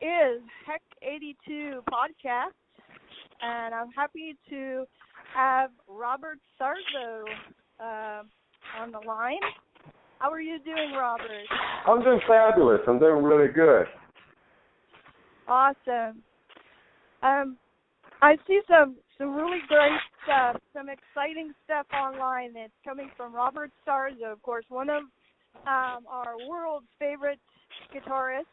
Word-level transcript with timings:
is 0.00 0.42
Heck 0.66 0.82
82 1.02 1.82
podcast, 1.90 2.56
and 3.40 3.74
I'm 3.74 3.90
happy 3.90 4.36
to 4.50 4.84
have 5.34 5.70
Robert 5.88 6.38
Sarzo 6.60 7.24
uh, 7.80 8.22
on 8.80 8.92
the 8.92 9.00
line. 9.06 9.40
How 10.18 10.30
are 10.30 10.40
you 10.40 10.58
doing, 10.64 10.92
Robert? 10.96 11.46
I'm 11.86 12.02
doing 12.02 12.20
fabulous. 12.26 12.80
I'm 12.86 12.98
doing 12.98 13.22
really 13.22 13.52
good. 13.52 13.86
Awesome. 15.48 16.22
Um, 17.22 17.56
I 18.22 18.36
see 18.46 18.60
some 18.68 18.96
some 19.18 19.34
really 19.34 19.60
great 19.68 19.98
stuff, 20.24 20.56
some 20.74 20.88
exciting 20.88 21.52
stuff 21.64 21.86
online 21.94 22.52
that's 22.52 22.72
coming 22.84 23.10
from 23.16 23.34
Robert 23.34 23.70
Sarzo, 23.86 24.30
of 24.30 24.42
course, 24.42 24.64
one 24.68 24.90
of 24.90 25.04
um, 25.66 26.04
our 26.08 26.34
world's 26.48 26.86
favorite 26.98 27.40
guitarists. 27.94 28.44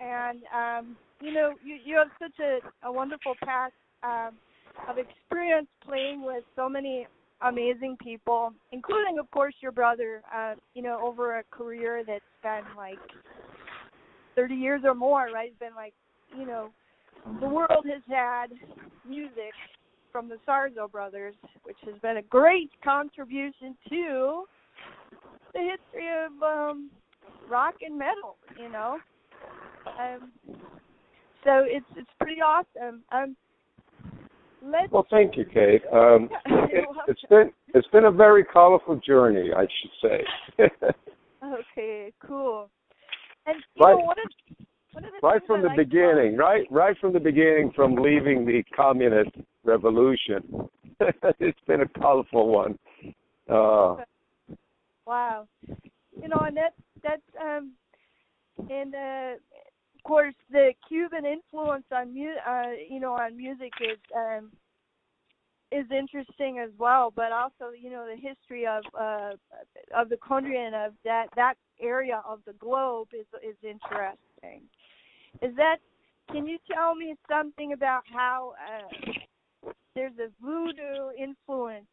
And 0.00 0.40
um, 0.54 0.96
you 1.20 1.32
know, 1.32 1.52
you 1.64 1.78
you 1.84 1.96
have 1.96 2.08
such 2.20 2.38
a, 2.40 2.86
a 2.86 2.92
wonderful 2.92 3.34
past 3.44 3.72
um, 4.02 4.36
of 4.88 4.98
experience 4.98 5.68
playing 5.84 6.22
with 6.24 6.44
so 6.54 6.68
many 6.68 7.06
amazing 7.42 7.96
people, 8.02 8.52
including, 8.72 9.18
of 9.18 9.30
course, 9.30 9.54
your 9.60 9.72
brother. 9.72 10.22
Uh, 10.34 10.54
you 10.74 10.82
know, 10.82 11.00
over 11.02 11.38
a 11.38 11.44
career 11.50 12.02
that's 12.06 12.22
been 12.42 12.64
like 12.76 12.98
30 14.34 14.54
years 14.54 14.82
or 14.84 14.94
more, 14.94 15.28
right? 15.32 15.48
It's 15.48 15.58
been 15.58 15.74
like, 15.74 15.94
you 16.36 16.46
know, 16.46 16.70
the 17.40 17.48
world 17.48 17.86
has 17.90 18.02
had 18.08 18.48
music 19.08 19.52
from 20.12 20.28
the 20.28 20.36
Sarzo 20.48 20.90
brothers, 20.90 21.34
which 21.64 21.76
has 21.84 21.94
been 22.00 22.18
a 22.18 22.22
great 22.22 22.70
contribution 22.82 23.76
to 23.88 24.44
the 25.52 25.60
history 25.60 26.08
of 26.24 26.42
um, 26.42 26.90
rock 27.50 27.74
and 27.82 27.98
metal. 27.98 28.36
You 28.58 28.70
know, 28.70 28.98
um, 29.98 30.32
so 31.44 31.64
it's 31.64 31.86
it's 31.96 32.10
pretty 32.18 32.40
awesome. 32.40 33.02
Um, 33.12 33.36
let's. 34.62 34.90
Well, 34.90 35.06
thank 35.10 35.36
you, 35.36 35.44
Kate. 35.44 35.82
Um, 35.92 36.28
it, 36.46 36.84
it's 37.08 37.20
been 37.28 37.52
it's 37.74 37.86
been 37.88 38.04
a 38.04 38.10
very 38.10 38.44
colorful 38.44 39.00
journey, 39.06 39.50
I 39.56 39.62
should 39.62 39.90
say. 40.02 40.70
okay, 41.44 42.12
cool. 42.26 42.68
And 43.46 43.56
right, 43.80 43.92
know, 43.92 44.04
one 44.04 44.16
of, 44.18 44.66
one 44.92 45.04
of 45.04 45.10
right 45.22 45.42
from 45.46 45.62
the 45.62 45.68
like 45.68 45.76
beginning, 45.76 46.34
about- 46.34 46.44
right 46.44 46.66
right 46.70 46.96
from 47.00 47.12
the 47.12 47.20
beginning, 47.20 47.72
from 47.74 47.94
leaving 47.94 48.44
the 48.44 48.62
communist 48.74 49.30
revolution. 49.64 50.68
it's 51.40 51.60
been 51.66 51.82
a 51.82 52.00
colorful 52.00 52.48
one. 52.48 52.78
Uh, 53.48 53.96
Wow. 55.06 55.46
You 56.20 56.28
know, 56.28 56.40
and 56.44 56.56
that 56.56 56.74
that's 57.02 57.22
um 57.40 57.72
and 58.68 58.94
uh 58.94 59.34
course 60.06 60.34
the 60.50 60.72
Cuban 60.88 61.24
influence 61.26 61.84
on 61.90 62.14
mu- 62.14 62.42
uh 62.48 62.72
you 62.88 63.00
know 63.00 63.14
on 63.14 63.36
music 63.36 63.72
is 63.80 63.98
um 64.14 64.50
is 65.72 65.86
interesting 65.90 66.60
as 66.60 66.70
well, 66.78 67.12
but 67.14 67.32
also, 67.32 67.72
you 67.76 67.90
know, 67.90 68.06
the 68.06 68.16
history 68.16 68.66
of 68.66 68.84
uh 68.98 69.32
of 69.94 70.08
the 70.08 70.16
country 70.18 70.64
and 70.64 70.74
of 70.74 70.92
that 71.04 71.26
that 71.34 71.54
area 71.80 72.22
of 72.28 72.38
the 72.46 72.52
globe 72.54 73.08
is 73.12 73.26
is 73.42 73.56
interesting. 73.62 74.62
Is 75.42 75.54
that 75.56 75.78
can 76.32 76.46
you 76.46 76.58
tell 76.72 76.94
me 76.94 77.16
something 77.28 77.72
about 77.72 78.02
how 78.12 78.54
uh 78.70 79.72
there's 79.94 80.18
a 80.18 80.28
voodoo 80.44 81.10
influence 81.18 81.86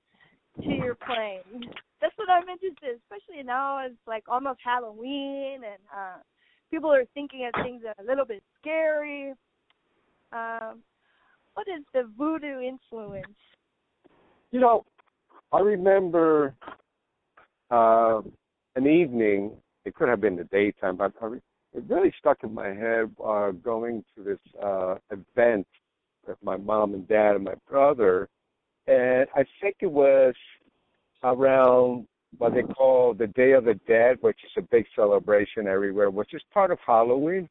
to 0.61 0.69
your 0.69 0.95
playing? 0.95 1.63
That's 1.99 2.17
what 2.17 2.29
I'm 2.29 2.47
interested, 2.49 2.99
especially 3.01 3.43
now 3.43 3.85
it's 3.85 3.95
like 4.05 4.25
almost 4.27 4.59
Halloween 4.63 5.61
and 5.71 5.81
uh 6.01 6.19
people 6.73 6.91
are 6.91 7.05
thinking 7.13 7.45
of 7.45 7.63
things 7.63 7.81
that 7.83 7.95
are 7.97 8.03
a 8.03 8.07
little 8.07 8.25
bit 8.25 8.43
scary. 8.59 9.33
Um 10.31 10.81
what 11.53 11.67
is 11.67 11.83
the 11.93 12.09
voodoo 12.17 12.61
influence? 12.61 13.37
you 14.53 14.59
know, 14.59 14.85
I 15.51 15.59
remember 15.59 16.53
uh, 17.71 18.21
an 18.75 18.87
evening. 18.87 19.51
It 19.83 19.95
could 19.95 20.07
have 20.07 20.21
been 20.21 20.35
the 20.37 20.43
daytime, 20.45 20.95
but 20.95 21.11
I 21.21 21.25
re- 21.25 21.41
it 21.73 21.83
really 21.89 22.13
stuck 22.19 22.43
in 22.43 22.53
my 22.53 22.67
head 22.67 23.11
uh, 23.25 23.49
going 23.51 24.05
to 24.15 24.23
this 24.23 24.39
uh, 24.63 24.95
event 25.09 25.67
with 26.27 26.37
my 26.43 26.55
mom 26.55 26.93
and 26.93 27.07
dad 27.07 27.35
and 27.35 27.43
my 27.43 27.55
brother, 27.67 28.29
and 28.87 29.27
I 29.35 29.43
think 29.59 29.77
it 29.81 29.91
was 29.91 30.35
around 31.23 32.05
what 32.37 32.53
they 32.53 32.63
call 32.63 33.13
the 33.13 33.27
Day 33.27 33.51
of 33.51 33.65
the 33.65 33.79
Dead, 33.87 34.17
which 34.21 34.37
is 34.43 34.51
a 34.57 34.61
big 34.61 34.85
celebration 34.95 35.67
everywhere, 35.67 36.09
which 36.09 36.33
is 36.33 36.41
part 36.53 36.71
of 36.71 36.79
Halloween. 36.85 37.49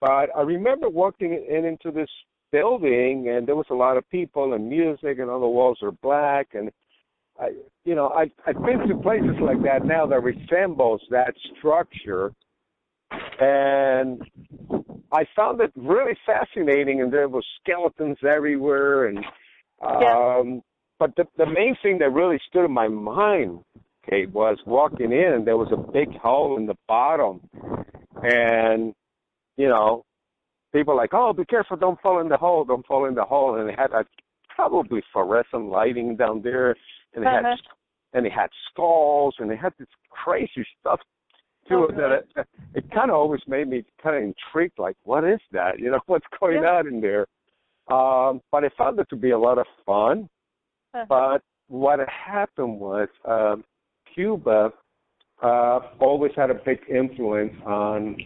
But 0.00 0.30
I 0.36 0.42
remember 0.42 0.88
walking 0.88 1.32
in 1.32 1.64
into 1.64 1.90
this 1.90 2.10
building, 2.52 3.28
and 3.28 3.46
there 3.46 3.56
was 3.56 3.66
a 3.70 3.74
lot 3.74 3.96
of 3.96 4.08
people 4.10 4.54
and 4.54 4.68
music, 4.68 5.18
and 5.18 5.30
all 5.30 5.40
the 5.40 5.46
walls 5.46 5.78
are 5.82 5.92
black, 5.92 6.48
and 6.54 6.70
I, 7.38 7.50
you 7.84 7.94
know, 7.94 8.08
I 8.08 8.30
I've 8.46 8.62
been 8.64 8.86
to 8.88 8.96
places 9.02 9.36
like 9.40 9.62
that 9.62 9.84
now 9.84 10.06
that 10.06 10.20
resembles 10.20 11.00
that 11.10 11.34
structure, 11.58 12.32
and 13.10 14.22
I 15.12 15.24
found 15.36 15.60
it 15.60 15.72
really 15.76 16.16
fascinating. 16.26 17.00
And 17.00 17.12
there 17.12 17.28
was 17.28 17.44
skeletons 17.60 18.18
everywhere, 18.28 19.06
and 19.06 19.18
um, 19.80 20.62
but 20.98 21.14
the 21.16 21.24
the 21.36 21.46
main 21.46 21.76
thing 21.82 21.98
that 21.98 22.10
really 22.10 22.40
stood 22.48 22.64
in 22.64 22.72
my 22.72 22.88
mind, 22.88 23.60
Kate, 24.08 24.30
was 24.30 24.58
walking 24.66 25.12
in, 25.12 25.42
there 25.44 25.56
was 25.56 25.72
a 25.72 25.92
big 25.92 26.16
hole 26.18 26.56
in 26.56 26.66
the 26.66 26.76
bottom, 26.86 27.40
and 28.22 28.94
you 29.56 29.68
know, 29.68 30.04
people 30.72 30.96
like, 30.96 31.10
oh, 31.12 31.32
be 31.32 31.44
careful, 31.44 31.76
don't 31.76 32.00
fall 32.00 32.20
in 32.20 32.28
the 32.28 32.36
hole, 32.36 32.64
don't 32.64 32.86
fall 32.86 33.06
in 33.06 33.14
the 33.14 33.24
hole, 33.24 33.56
and 33.60 33.68
it 33.68 33.78
had 33.78 33.90
like 33.90 34.06
probably 34.54 35.02
fluorescent 35.12 35.66
lighting 35.68 36.16
down 36.16 36.42
there, 36.42 36.74
and 37.14 37.24
Uh-huh. 37.26 37.42
had 37.44 37.58
and 38.14 38.26
it 38.26 38.32
had 38.32 38.48
skulls, 38.70 39.34
and 39.38 39.50
it 39.50 39.58
had 39.58 39.72
this 39.78 39.88
crazy 40.10 40.66
stuff 40.80 41.00
to 41.68 41.84
it 41.84 41.96
that 41.96 42.12
it, 42.12 42.46
it 42.74 42.90
kind 42.90 43.10
of 43.10 43.16
always 43.16 43.42
made 43.46 43.68
me 43.68 43.84
kind 44.02 44.16
of 44.16 44.22
intrigued, 44.22 44.78
like, 44.78 44.96
what 45.04 45.24
is 45.24 45.40
that? 45.52 45.78
You 45.78 45.90
know, 45.90 46.00
what's 46.06 46.24
going 46.40 46.62
Yeah. 46.62 46.78
on 46.78 46.86
in 46.86 47.00
there? 47.02 47.26
Um, 47.90 48.40
but 48.50 48.64
I 48.64 48.70
found 48.76 48.98
it 48.98 49.08
to 49.10 49.16
be 49.16 49.30
a 49.30 49.38
lot 49.38 49.58
of 49.58 49.66
fun. 49.84 50.28
Uh-huh. 50.94 51.04
But 51.08 51.42
what 51.68 52.00
happened 52.08 52.80
was 52.80 53.08
um, 53.26 53.64
Cuba 54.18 54.72
uh, 55.44 55.78
always 56.00 56.32
had 56.34 56.50
a 56.50 56.54
big 56.54 56.80
influence 56.90 57.54
on 57.64 58.16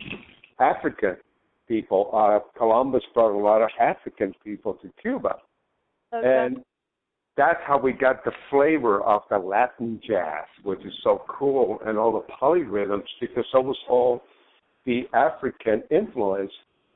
African 0.58 1.18
people. 1.68 2.08
Uh, 2.14 2.38
Columbus 2.56 3.02
brought 3.12 3.36
a 3.36 3.38
lot 3.38 3.60
of 3.60 3.68
African 3.78 4.32
people 4.42 4.74
to 4.80 4.90
Cuba, 5.02 5.36
Okay. 6.14 6.46
and 6.46 6.64
that's 7.36 7.60
how 7.66 7.78
we 7.78 7.92
got 7.92 8.24
the 8.24 8.32
flavor 8.48 9.02
of 9.02 9.20
the 9.28 9.36
Latin 9.36 10.00
jazz, 10.06 10.46
which 10.62 10.80
is 10.80 10.94
so 11.04 11.22
cool, 11.28 11.78
and 11.84 11.98
all 11.98 12.12
the 12.12 12.32
polyrhythms, 12.40 13.04
because 13.20 13.44
that 13.52 13.62
was 13.62 13.78
all 13.86 14.22
the 14.86 15.02
African 15.12 15.82
influence 15.90 16.52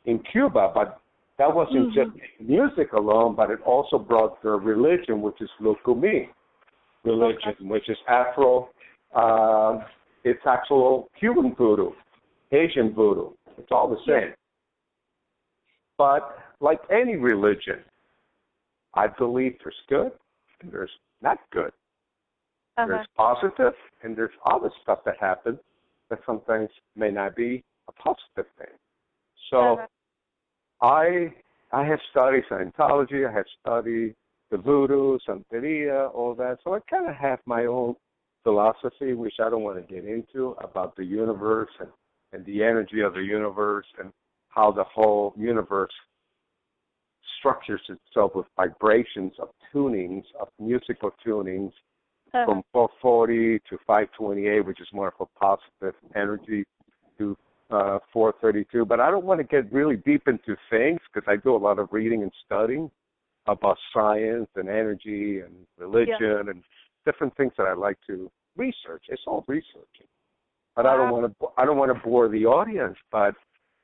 in 0.06 0.20
Cuba. 0.32 0.72
But 0.74 1.00
that 1.36 1.54
wasn't 1.54 1.90
Mhm. 1.90 1.94
just 1.94 2.40
music 2.40 2.94
alone, 2.94 3.34
but 3.34 3.50
it 3.50 3.60
also 3.62 3.98
brought 3.98 4.40
the 4.40 4.52
religion, 4.52 5.20
which 5.20 5.40
is 5.42 5.50
Lukumi 5.60 6.30
religion, 7.06 7.54
which 7.68 7.88
is 7.88 7.96
Afro. 8.08 8.70
Um, 9.14 9.84
it's 10.24 10.40
actual 10.46 11.08
Cuban 11.18 11.54
voodoo, 11.56 11.90
Asian 12.52 12.92
voodoo. 12.92 13.30
It's 13.58 13.68
all 13.70 13.88
the 13.88 13.96
same. 14.06 14.34
But 15.96 16.38
like 16.60 16.80
any 16.90 17.16
religion, 17.16 17.78
I 18.94 19.06
believe 19.06 19.56
there's 19.62 19.74
good 19.88 20.12
and 20.60 20.72
there's 20.72 20.90
not 21.22 21.38
good. 21.52 21.72
uh-huh. 22.76 22.86
There's 22.88 23.06
positive 23.16 23.72
and 24.02 24.16
there's 24.16 24.36
other 24.50 24.70
stuff 24.82 24.98
that 25.06 25.14
happens 25.20 25.58
that 26.10 26.18
sometimes 26.26 26.68
may 26.96 27.10
not 27.10 27.34
be 27.36 27.64
a 27.88 27.92
positive 27.92 28.46
thing. 28.58 28.74
So 29.50 29.58
Uh-huh. 29.78 29.86
I 30.82 31.32
I 31.72 31.84
have 31.84 32.00
studied 32.10 32.44
Scientology, 32.50 33.28
I 33.28 33.32
have 33.32 33.46
studied 33.60 34.14
the 34.50 34.56
voodoo, 34.58 35.18
Santeria, 35.28 36.12
all 36.14 36.34
that. 36.36 36.58
So 36.64 36.74
I 36.74 36.80
kind 36.88 37.08
of 37.08 37.16
have 37.16 37.40
my 37.46 37.66
own 37.66 37.94
philosophy, 38.44 39.12
which 39.14 39.34
I 39.40 39.50
don't 39.50 39.62
want 39.62 39.76
to 39.86 39.94
get 39.94 40.04
into, 40.04 40.56
about 40.62 40.94
the 40.96 41.04
universe 41.04 41.70
and, 41.80 41.88
and 42.32 42.44
the 42.46 42.62
energy 42.62 43.00
of 43.00 43.14
the 43.14 43.20
universe 43.22 43.86
and 43.98 44.12
how 44.48 44.70
the 44.70 44.84
whole 44.84 45.34
universe 45.36 45.92
structures 47.38 47.80
itself 47.88 48.34
with 48.34 48.46
vibrations 48.56 49.32
of 49.38 49.48
tunings, 49.74 50.24
of 50.40 50.48
musical 50.58 51.10
tunings, 51.24 51.72
Uh-huh. 52.34 52.44
from 52.44 52.62
440 52.72 53.60
to 53.70 53.78
528, 53.86 54.60
which 54.66 54.80
is 54.80 54.88
more 54.92 55.08
of 55.08 55.14
a 55.20 55.26
positive 55.38 55.94
energy, 56.14 56.64
to 57.18 57.36
uh, 57.70 57.98
432. 58.12 58.84
But 58.84 59.00
I 59.00 59.10
don't 59.10 59.24
want 59.24 59.40
to 59.40 59.44
get 59.44 59.72
really 59.72 59.96
deep 59.96 60.26
into 60.28 60.56
things 60.68 61.00
because 61.12 61.26
I 61.28 61.36
do 61.36 61.54
a 61.54 61.62
lot 61.68 61.78
of 61.78 61.88
reading 61.92 62.22
and 62.22 62.32
studying 62.44 62.90
about 63.46 63.76
science 63.92 64.48
and 64.56 64.68
energy 64.68 65.40
and 65.40 65.54
religion 65.78 66.48
and 66.48 66.62
different 67.04 67.36
things 67.36 67.52
that 67.56 67.66
I 67.66 67.74
like 67.74 67.98
to 68.08 68.30
research. 68.56 69.04
It's 69.08 69.22
all 69.26 69.44
researching. 69.46 70.06
But 70.74 70.86
I 70.86 70.96
don't 70.96 71.10
want 71.10 71.38
to. 71.38 71.46
I 71.56 71.64
don't 71.64 71.78
want 71.78 71.94
to 71.94 72.00
bore 72.06 72.28
the 72.28 72.44
audience. 72.44 72.96
But 73.10 73.34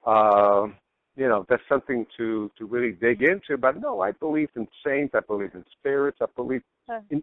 um, 0.06 0.74
you 1.16 1.28
know, 1.28 1.46
that's 1.48 1.62
something 1.68 2.04
to 2.18 2.50
to 2.58 2.66
really 2.66 2.92
dig 2.92 3.22
into. 3.22 3.56
But 3.56 3.80
no, 3.80 4.00
I 4.00 4.12
believe 4.12 4.50
in 4.56 4.68
saints. 4.84 5.14
I 5.14 5.20
believe 5.20 5.50
in 5.54 5.64
spirits. 5.78 6.18
I 6.20 6.26
believe 6.36 6.62
in 7.10 7.22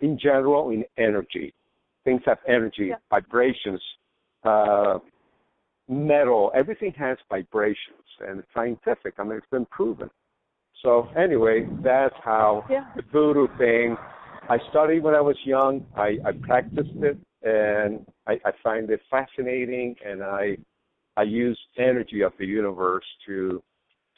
in 0.00 0.18
general 0.18 0.70
in 0.70 0.84
energy. 0.98 1.52
Things 2.04 2.22
have 2.26 2.38
energy, 2.46 2.86
Yeah. 2.86 2.96
vibrations, 3.10 3.82
uh, 4.44 5.00
metal. 5.88 6.52
Everything 6.54 6.92
has 6.92 7.18
vibrations, 7.28 8.06
and 8.20 8.38
it's 8.38 8.48
scientific. 8.54 9.14
I 9.18 9.24
mean, 9.24 9.38
it's 9.38 9.46
been 9.50 9.66
proven. 9.66 10.10
So 10.82 11.08
anyway, 11.16 11.66
that's 11.82 12.14
how 12.22 12.64
Yeah. 12.70 12.84
the 12.94 13.02
voodoo 13.02 13.48
thing. 13.58 13.96
I 14.48 14.58
studied 14.70 15.02
when 15.02 15.14
I 15.14 15.20
was 15.20 15.36
young. 15.44 15.86
I, 15.96 16.18
I 16.24 16.32
practiced 16.32 16.96
it, 16.96 17.18
and 17.42 18.06
I, 18.26 18.40
I 18.44 18.52
find 18.62 18.88
it 18.90 19.00
fascinating. 19.10 19.96
And 20.04 20.22
I 20.22 20.56
I 21.16 21.22
use 21.22 21.58
energy 21.76 22.22
of 22.22 22.32
the 22.38 22.46
universe 22.46 23.04
to 23.26 23.62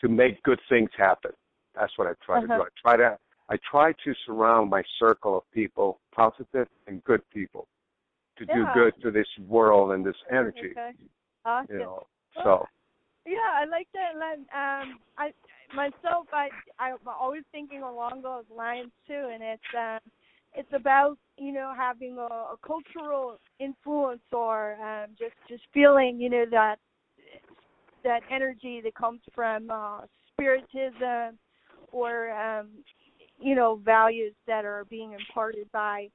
to 0.00 0.08
make 0.08 0.42
good 0.42 0.60
things 0.68 0.90
happen. 0.96 1.32
That's 1.74 1.96
what 1.96 2.06
I 2.06 2.12
try 2.24 2.40
to 2.40 2.46
do. 2.46 2.52
Uh-huh. 2.52 2.64
I 2.64 2.80
try 2.80 2.96
to 2.96 3.18
I 3.48 3.56
try 3.68 3.92
to 4.04 4.14
surround 4.26 4.70
my 4.70 4.82
circle 4.98 5.38
of 5.38 5.50
people, 5.52 5.98
positive 6.14 6.68
and 6.86 7.02
good 7.04 7.22
people, 7.30 7.66
to 8.36 8.46
do 8.46 8.66
good 8.74 8.94
to 9.02 9.10
this 9.10 9.26
world 9.48 9.92
and 9.92 10.04
this 10.04 10.16
energy. 10.30 10.70
Okay. 10.70 10.92
Awesome. 11.44 11.74
You 11.74 11.80
know, 11.80 12.06
Well, 12.36 12.44
so 12.44 12.68
Yeah, 13.26 13.38
I 13.54 13.64
like 13.64 13.88
that. 13.94 14.12
Um, 14.14 14.98
I 15.18 15.32
myself, 15.74 16.26
I 16.32 16.48
I'm 16.78 16.96
always 17.06 17.42
thinking 17.52 17.82
along 17.82 18.22
those 18.22 18.44
lines 18.54 18.90
too, 19.06 19.30
and 19.32 19.42
it's 19.42 19.62
um, 19.76 19.98
it's 20.54 20.72
about 20.72 21.16
you 21.36 21.52
know 21.52 21.72
having 21.76 22.16
a, 22.18 22.22
a 22.22 22.56
cultural 22.66 23.38
influence 23.58 24.22
or 24.32 24.74
um, 24.74 25.10
just 25.18 25.34
just 25.48 25.62
feeling 25.72 26.20
you 26.20 26.30
know 26.30 26.44
that 26.50 26.76
that 28.04 28.20
energy 28.30 28.80
that 28.82 28.94
comes 28.94 29.20
from 29.34 29.70
uh, 29.70 30.00
spiritism 30.32 31.38
or 31.92 32.30
um, 32.30 32.68
you 33.38 33.54
know 33.54 33.80
values 33.84 34.34
that 34.46 34.64
are 34.64 34.84
being 34.90 35.12
imparted 35.12 35.70
by 35.72 36.08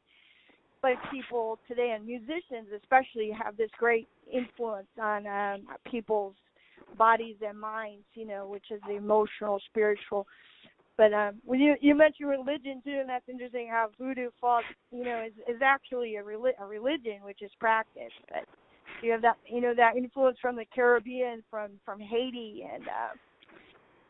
by 0.81 0.96
people 1.12 1.60
today. 1.68 1.96
And 1.96 2.06
musicians 2.06 2.68
especially 2.75 3.31
have 3.31 3.58
this 3.58 3.72
great 3.78 4.08
influence 4.31 4.88
on 5.01 5.25
um, 5.28 5.68
people's 5.90 6.36
bodies 6.95 7.36
and 7.45 7.59
minds, 7.59 8.06
you 8.13 8.25
know, 8.25 8.47
which 8.47 8.65
is 8.71 8.81
the 8.88 8.95
emotional, 8.95 9.59
spiritual. 9.69 10.27
But 10.97 11.13
um, 11.13 11.36
when 11.44 11.59
you 11.59 11.75
you 11.81 11.94
mentioned 11.94 12.30
religion 12.30 12.81
too, 12.83 12.97
and 13.01 13.09
that's 13.09 13.27
interesting 13.27 13.68
how 13.69 13.89
voodoo 14.00 14.30
falls, 14.39 14.63
you 14.92 15.03
know, 15.03 15.24
is 15.25 15.33
is 15.53 15.62
actually 15.62 16.15
a, 16.15 16.24
reli- 16.24 16.57
a 16.59 16.65
religion 16.65 17.19
which 17.24 17.42
is 17.42 17.51
practiced. 17.59 18.15
But 18.30 18.45
you 19.01 19.12
have 19.12 19.21
that, 19.21 19.38
you 19.45 19.59
know, 19.59 19.74
that 19.75 19.97
influence 19.97 20.38
from 20.42 20.56
the 20.56 20.65
Caribbean, 20.74 21.44
from 21.50 21.71
from 21.83 22.00
Haiti, 22.00 22.65
and 22.74 22.83
uh, 22.83 23.13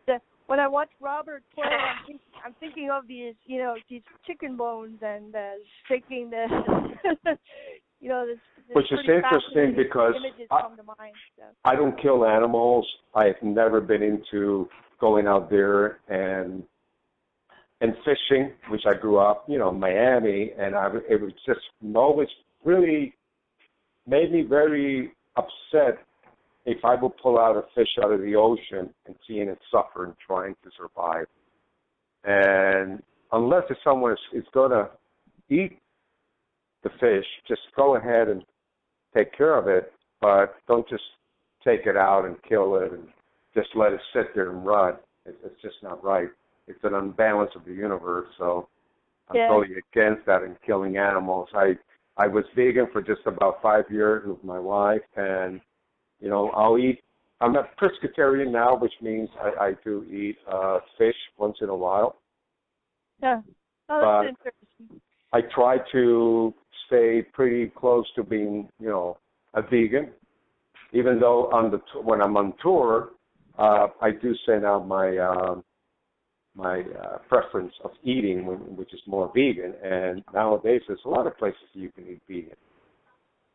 the 0.06 0.20
when 0.48 0.60
I 0.60 0.68
watch 0.68 0.90
Robert 1.02 1.44
play, 1.54 1.66
I'm, 1.66 2.06
think, 2.08 2.22
I'm 2.46 2.54
thinking 2.60 2.90
of 2.92 3.08
these, 3.08 3.34
you 3.46 3.58
know, 3.58 3.76
these 3.90 4.04
chicken 4.28 4.56
bones 4.56 5.00
and 5.02 5.36
uh, 5.36 5.52
shaking 5.88 6.30
the, 6.30 6.46
you 8.00 8.10
know, 8.10 8.26
Which 8.74 8.92
is 8.92 9.00
interesting 9.00 9.76
because 9.76 10.14
I- 10.52 10.68
mind. 10.98 11.14
So. 11.38 11.44
I 11.64 11.76
don't 11.76 12.00
kill 12.02 12.26
animals. 12.26 12.88
I 13.14 13.26
have 13.26 13.42
never 13.42 13.82
been 13.82 14.04
into 14.04 14.70
going 15.00 15.28
out 15.28 15.50
there 15.50 16.00
and 16.08 16.64
and 17.82 17.94
fishing, 18.06 18.52
which 18.70 18.84
I 18.88 18.94
grew 18.94 19.18
up, 19.18 19.44
you 19.50 19.60
know, 19.60 19.70
in 19.70 19.80
Miami, 19.80 20.52
and 20.58 20.76
I 20.76 20.88
it 21.10 21.22
was 21.22 21.34
just 21.46 21.60
always 21.96 22.30
really 22.64 23.14
made 24.08 24.32
me 24.32 24.44
very 24.44 25.12
upset 25.36 26.00
if 26.66 26.84
I 26.84 26.96
would 26.96 27.16
pull 27.18 27.38
out 27.38 27.56
a 27.56 27.64
fish 27.76 27.90
out 28.04 28.12
of 28.12 28.22
the 28.22 28.36
ocean 28.36 28.94
and 29.06 29.16
seeing 29.28 29.50
it 29.50 29.60
suffer 29.72 30.06
and 30.06 30.14
trying 30.26 30.56
to 30.64 30.72
survive. 30.78 31.28
And 32.24 33.04
unless 33.32 33.64
if 33.70 33.78
someone 33.84 34.14
is, 34.14 34.20
is 34.34 34.46
going 34.54 34.72
to 34.72 34.90
eat 35.50 35.78
the 36.86 36.92
fish, 37.02 37.26
just 37.48 37.62
go 37.76 37.96
ahead 37.98 38.30
and 38.30 38.44
take 39.14 39.36
care 39.36 39.58
of 39.58 39.68
it, 39.68 39.92
but 40.22 40.56
don't 40.68 40.88
just 40.88 41.04
take 41.64 41.86
it 41.88 41.98
out 41.98 42.26
and 42.26 42.36
kill 42.48 42.76
it 42.76 42.92
and 42.94 43.08
just 43.56 43.70
let 43.76 43.92
it 43.92 44.00
sit 44.14 44.28
there 44.36 44.52
and 44.52 44.66
rot. 44.66 45.02
It, 45.26 45.36
it's 45.44 45.60
just 45.62 45.76
not 45.82 46.02
right. 46.04 46.30
It's 46.68 46.80
an 46.84 46.94
unbalance 46.94 47.52
of 47.56 47.66
the 47.66 47.74
universe. 47.74 48.28
So 48.38 48.68
I'm 49.30 49.36
Yeah. 49.36 49.48
totally 49.48 49.76
against 49.92 50.26
that 50.28 50.44
and 50.44 50.56
killing 50.66 50.98
animals. 50.98 51.50
I 51.54 51.78
I 52.18 52.28
was 52.28 52.46
vegan 52.56 52.88
for 52.94 53.02
just 53.02 53.22
about 53.26 53.62
five 53.62 53.86
years 53.92 54.26
with 54.26 54.42
my 54.44 54.58
wife, 54.60 55.02
and 55.18 55.60
you 56.22 56.30
know 56.30 56.50
I'll 56.52 56.78
eat. 56.78 57.02
I'm 57.42 57.56
a 57.58 57.68
pescatarian 57.82 58.52
now, 58.52 58.78
which 58.78 58.94
means 59.02 59.28
I, 59.42 59.66
I 59.66 59.74
do 59.84 60.06
eat 60.06 60.38
uh, 60.50 60.80
fish 60.98 61.16
once 61.38 61.58
in 61.62 61.68
a 61.70 61.76
while. 61.76 62.16
Yeah. 63.22 63.42
Oh, 63.90 64.02
But- 64.02 64.28
interesting. 64.30 65.02
I 65.34 65.42
try 65.54 65.80
to 65.92 66.54
stay 66.88 67.22
pretty 67.22 67.68
close 67.68 68.06
to 68.16 68.24
being, 68.24 68.70
you 68.80 68.90
know, 68.90 69.18
a 69.54 69.62
vegan. 69.62 70.12
Even 70.94 71.20
though 71.20 71.52
on 71.52 71.72
the 71.72 71.80
when 72.02 72.22
I'm 72.22 72.38
on 72.38 72.54
tour, 72.62 73.10
uh, 73.58 73.88
I 74.02 74.12
do 74.12 74.34
send 74.46 74.66
out 74.66 74.88
my 74.88 75.18
um, 75.18 75.64
my 76.56 76.82
uh, 76.82 77.18
preference 77.28 77.74
of 77.84 77.92
eating, 78.04 78.46
which 78.78 78.94
is 78.94 79.02
more 79.06 79.32
vegan. 79.36 79.74
And 79.84 80.24
nowadays, 80.34 80.82
there's 80.88 81.00
a 81.06 81.10
lot 81.10 81.28
of 81.28 81.38
places 81.38 81.60
you 81.74 81.92
can 81.92 82.08
eat 82.08 82.22
vegan. 82.28 82.58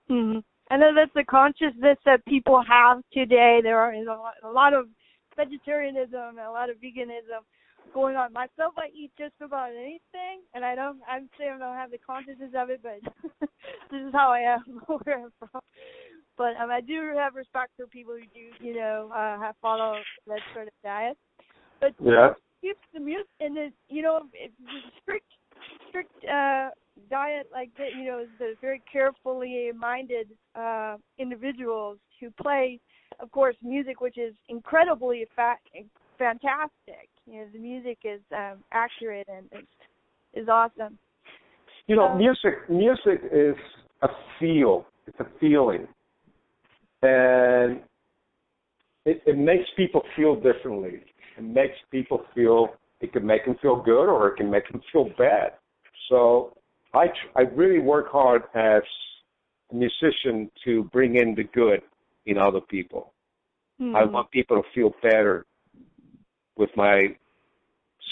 hmm 0.08 0.38
I 0.70 0.76
know 0.76 0.92
that's 0.94 1.10
the 1.14 1.24
consciousness 1.24 1.98
that 2.04 2.24
people 2.26 2.62
have 2.68 3.02
today. 3.12 3.58
There 3.62 3.78
are 3.78 3.92
a 3.92 4.52
lot 4.52 4.72
of 4.72 4.86
vegetarianism, 5.36 6.38
a 6.38 6.52
lot 6.52 6.70
of 6.70 6.76
veganism 6.76 7.42
going 7.92 8.16
on. 8.16 8.32
Myself, 8.32 8.74
I 8.76 8.88
eat 8.94 9.12
just 9.18 9.34
about 9.40 9.70
anything, 9.70 10.42
and 10.54 10.64
I 10.64 10.74
don't. 10.74 10.98
I'm 11.08 11.28
saying 11.38 11.52
I 11.56 11.58
don't 11.58 11.76
have 11.76 11.90
the 11.90 11.98
consciousness 11.98 12.52
of 12.56 12.70
it, 12.70 12.80
but 12.82 13.00
this 13.90 14.00
is 14.00 14.12
how 14.12 14.30
I 14.30 14.40
am, 14.40 14.80
where 14.86 15.24
I'm 15.24 15.32
from. 15.38 15.60
But 16.36 16.56
um, 16.60 16.70
I 16.70 16.80
do 16.80 17.12
have 17.16 17.34
respect 17.34 17.72
for 17.76 17.86
people 17.86 18.14
who 18.14 18.24
do, 18.32 18.64
you 18.64 18.74
know, 18.74 19.10
uh, 19.14 19.38
have 19.40 19.56
follow 19.60 19.98
that 20.26 20.40
sort 20.54 20.68
of 20.68 20.72
diet. 20.82 21.16
But 21.80 21.94
Yeah. 22.00 22.30
keeps 22.60 22.80
the 22.92 23.00
music 23.00 23.26
and 23.40 23.56
the 23.56 23.72
you 23.88 24.02
know 24.02 24.22
it's 24.34 24.54
a 24.60 25.00
strict 25.00 25.24
strict 25.88 26.12
uh 26.24 26.68
diet 27.10 27.46
like 27.52 27.70
that 27.78 27.94
you 27.96 28.04
know 28.04 28.26
the 28.38 28.54
very 28.60 28.82
carefully 28.90 29.70
minded 29.74 30.28
uh 30.54 30.96
individuals 31.18 31.98
who 32.20 32.30
play 32.42 32.78
of 33.18 33.30
course 33.30 33.56
music 33.62 34.00
which 34.00 34.18
is 34.18 34.34
incredibly 34.48 35.26
fa- 35.34 35.56
fantastic 36.20 37.08
you 37.26 37.40
know 37.40 37.46
the 37.52 37.58
music 37.58 37.98
is 38.04 38.20
um 38.32 38.62
accurate 38.72 39.28
and 39.28 39.46
is 39.60 39.68
is 40.42 40.48
awesome 40.48 40.98
You 41.86 41.96
know, 41.96 42.08
Um, 42.12 42.18
music 42.18 42.54
music 42.68 43.18
is 43.32 43.56
a 44.02 44.08
feel. 44.38 44.74
It's 45.08 45.18
a 45.18 45.26
feeling, 45.40 45.88
and 47.02 47.80
it, 49.10 49.16
it 49.26 49.36
makes 49.36 49.68
people 49.76 50.02
feel 50.16 50.36
differently. 50.36 50.94
It 51.38 51.42
makes 51.42 51.74
people 51.90 52.18
feel. 52.34 52.68
It 53.00 53.12
can 53.12 53.26
make 53.26 53.44
them 53.46 53.56
feel 53.60 53.82
good, 53.82 54.06
or 54.14 54.28
it 54.28 54.36
can 54.36 54.50
make 54.50 54.66
them 54.70 54.80
feel 54.92 55.08
bad. 55.18 55.48
So 56.08 56.52
I 56.94 57.06
tr- 57.08 57.32
I 57.40 57.42
really 57.62 57.80
work 57.80 58.06
hard 58.12 58.42
as 58.54 58.84
a 59.72 59.74
musician 59.74 60.36
to 60.64 60.84
bring 60.92 61.16
in 61.16 61.34
the 61.34 61.44
good 61.60 61.80
in 62.26 62.38
other 62.38 62.60
people. 62.60 63.02
I 63.80 64.04
Mhm. 64.04 64.12
want 64.14 64.30
people 64.30 64.62
to 64.62 64.68
feel 64.74 64.92
better 65.02 65.46
with 66.60 66.70
my 66.76 67.08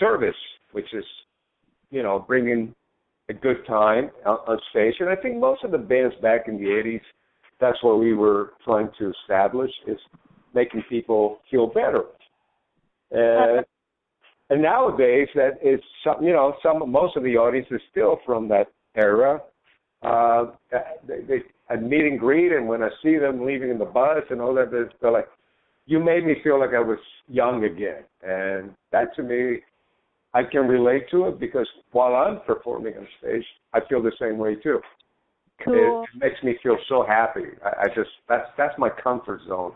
service, 0.01 0.35
which 0.73 0.93
is, 0.95 1.05
you 1.91 2.03
know, 2.03 2.25
bringing 2.27 2.75
a 3.29 3.35
good 3.35 3.59
time 3.67 4.11
on, 4.25 4.59
stage. 4.71 4.95
And 5.01 5.11
I 5.11 5.17
think 5.17 5.37
most 5.37 5.63
of 5.63 5.71
the 5.71 5.79
bands 5.79 6.15
back 6.23 6.49
in 6.49 6.57
the 6.57 6.65
80s, 6.65 7.03
that's 7.61 7.77
what 7.83 8.01
we 8.01 8.15
were 8.15 8.55
trying 8.65 8.89
to 8.99 9.13
establish 9.23 9.71
is 9.87 9.99
making 10.55 10.83
people 10.89 11.41
feel 11.51 11.67
better. 11.67 12.05
And, 13.11 13.65
and 14.49 14.63
nowadays, 14.63 15.29
that 15.35 15.59
is 15.63 15.81
some, 16.03 16.25
you 16.25 16.33
know, 16.33 16.55
some 16.63 16.91
most 16.91 17.17
of 17.17 17.23
the 17.23 17.37
audience 17.37 17.67
is 17.71 17.81
still 17.91 18.19
from 18.25 18.49
that 18.49 18.69
era. 18.97 19.41
Uh, 20.03 20.53
they, 21.07 21.21
they 21.27 21.39
at 21.71 21.83
meet 21.83 22.05
and 22.05 22.19
greet, 22.19 22.53
and 22.53 22.67
when 22.67 22.83
I 22.83 22.89
see 23.03 23.19
them 23.19 23.45
leaving 23.45 23.71
in 23.71 23.79
the 23.79 23.85
bus 23.85 24.23
and 24.31 24.41
all 24.41 24.55
that, 24.55 24.71
they're 24.71 25.11
like, 25.11 25.29
"You 25.89 25.99
made 25.99 26.25
me 26.25 26.35
feel 26.45 26.61
like 26.61 26.75
I 26.75 26.81
was 26.81 26.99
young 27.29 27.65
again," 27.65 28.05
and 28.23 28.75
that 28.93 29.17
to 29.17 29.23
me, 29.23 29.63
I 30.35 30.43
can 30.45 30.69
relate 30.69 31.11
to 31.11 31.29
it 31.29 31.41
because 31.41 31.67
while 31.93 32.15
I'm 32.15 32.41
performing 32.43 32.95
on 32.97 33.09
stage, 33.19 33.45
I 33.73 33.81
feel 33.89 34.03
the 34.03 34.13
same 34.21 34.37
way 34.39 34.55
too. 34.55 34.81
cool 35.65 35.75
It, 35.75 36.09
it 36.15 36.21
makes 36.21 36.43
me 36.43 36.59
feel 36.63 36.77
so 36.89 37.05
happy. 37.07 37.47
I, 37.65 37.85
I 37.85 37.87
just 37.89 38.11
that's 38.29 38.49
that's 38.59 38.79
my 38.79 38.91
comfort 39.03 39.41
zone 39.49 39.73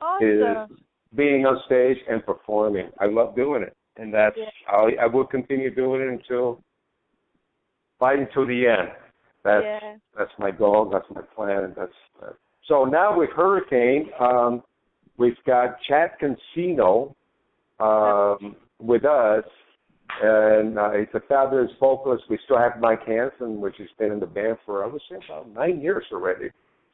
awesome 0.00 0.72
is 0.72 0.78
being 1.14 1.46
on 1.46 1.60
stage 1.66 1.98
and 2.08 2.24
performing. 2.24 2.88
I 2.98 3.06
love 3.06 3.36
doing 3.36 3.62
it, 3.62 3.76
and 3.96 4.12
that's 4.12 4.36
Yeah. 4.36 4.50
I, 4.68 5.04
I 5.04 5.06
will 5.06 5.26
continue 5.26 5.72
doing 5.74 6.00
it 6.00 6.08
until 6.08 6.60
fight 7.98 8.18
until 8.18 8.46
the 8.46 8.66
end. 8.66 8.88
That's 9.44 9.64
yeah 9.64 9.96
that's 10.16 10.32
my 10.38 10.50
goal. 10.50 10.90
That's 10.90 11.06
my 11.14 11.22
plan. 11.34 11.74
That's 11.76 11.92
uh, 12.22 12.32
so 12.66 12.84
now 12.84 13.16
with 13.18 13.30
Hurricane. 13.30 14.10
Um, 14.18 14.62
we've 15.16 15.36
got 15.46 15.76
Chad 15.88 16.12
Cancino 16.20 17.14
um, 17.80 18.56
with 18.78 19.04
us, 19.04 19.44
and 20.22 20.78
uh, 20.78 20.90
he's 20.92 21.08
a 21.14 21.20
fabulous 21.28 21.70
vocalist. 21.80 22.24
We 22.28 22.38
still 22.44 22.58
have 22.58 22.80
Mike 22.80 23.06
Hansen, 23.06 23.60
which 23.60 23.76
has 23.78 23.88
been 23.98 24.12
in 24.12 24.20
the 24.20 24.26
band 24.26 24.58
for 24.64 24.84
I 24.84 24.86
would 24.86 25.02
say 25.10 25.16
about 25.26 25.50
nine 25.52 25.80
years 25.80 26.04
already. 26.12 26.50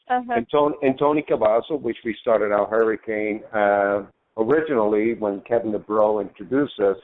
Uh-huh. 0.09 0.33
And, 0.35 0.47
Tony, 0.51 0.75
and 0.83 0.99
Tony 0.99 1.25
Cavazo, 1.29 1.81
which 1.81 1.99
we 2.05 2.17
started 2.21 2.53
out 2.53 2.71
Hurricane 2.71 3.43
uh, 3.55 4.03
originally 4.37 5.15
when 5.15 5.41
Kevin 5.43 5.73
DuBrow 5.73 6.21
introduced 6.21 6.81
us 6.81 6.97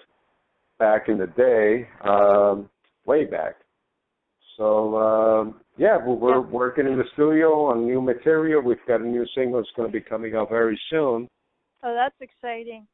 back 0.78 1.08
in 1.08 1.18
the 1.18 1.28
day, 1.28 1.88
um, 2.04 2.68
way 3.04 3.24
back. 3.24 3.56
So 4.56 4.96
um, 4.96 5.60
yeah, 5.76 5.98
we're, 6.04 6.34
Yeah. 6.34 6.38
working 6.38 6.86
in 6.86 6.96
the 6.96 7.04
studio 7.12 7.66
on 7.66 7.86
new 7.86 8.00
material. 8.00 8.62
We've 8.62 8.78
got 8.86 9.00
a 9.00 9.06
new 9.06 9.26
single 9.34 9.60
that's 9.60 9.70
going 9.76 9.88
to 9.88 9.92
be 9.92 10.00
coming 10.00 10.34
out 10.34 10.48
very 10.48 10.80
soon. 10.90 11.28
Oh, 11.82 11.94
that's 11.94 12.14
exciting. 12.20 12.86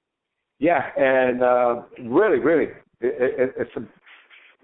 Yeah, 0.59 0.83
and 0.97 1.43
uh, 1.43 1.83
really, 2.05 2.39
really, 2.39 2.67
it, 3.01 3.33
it, 3.41 3.55
it's 3.57 3.77
a 3.77 3.83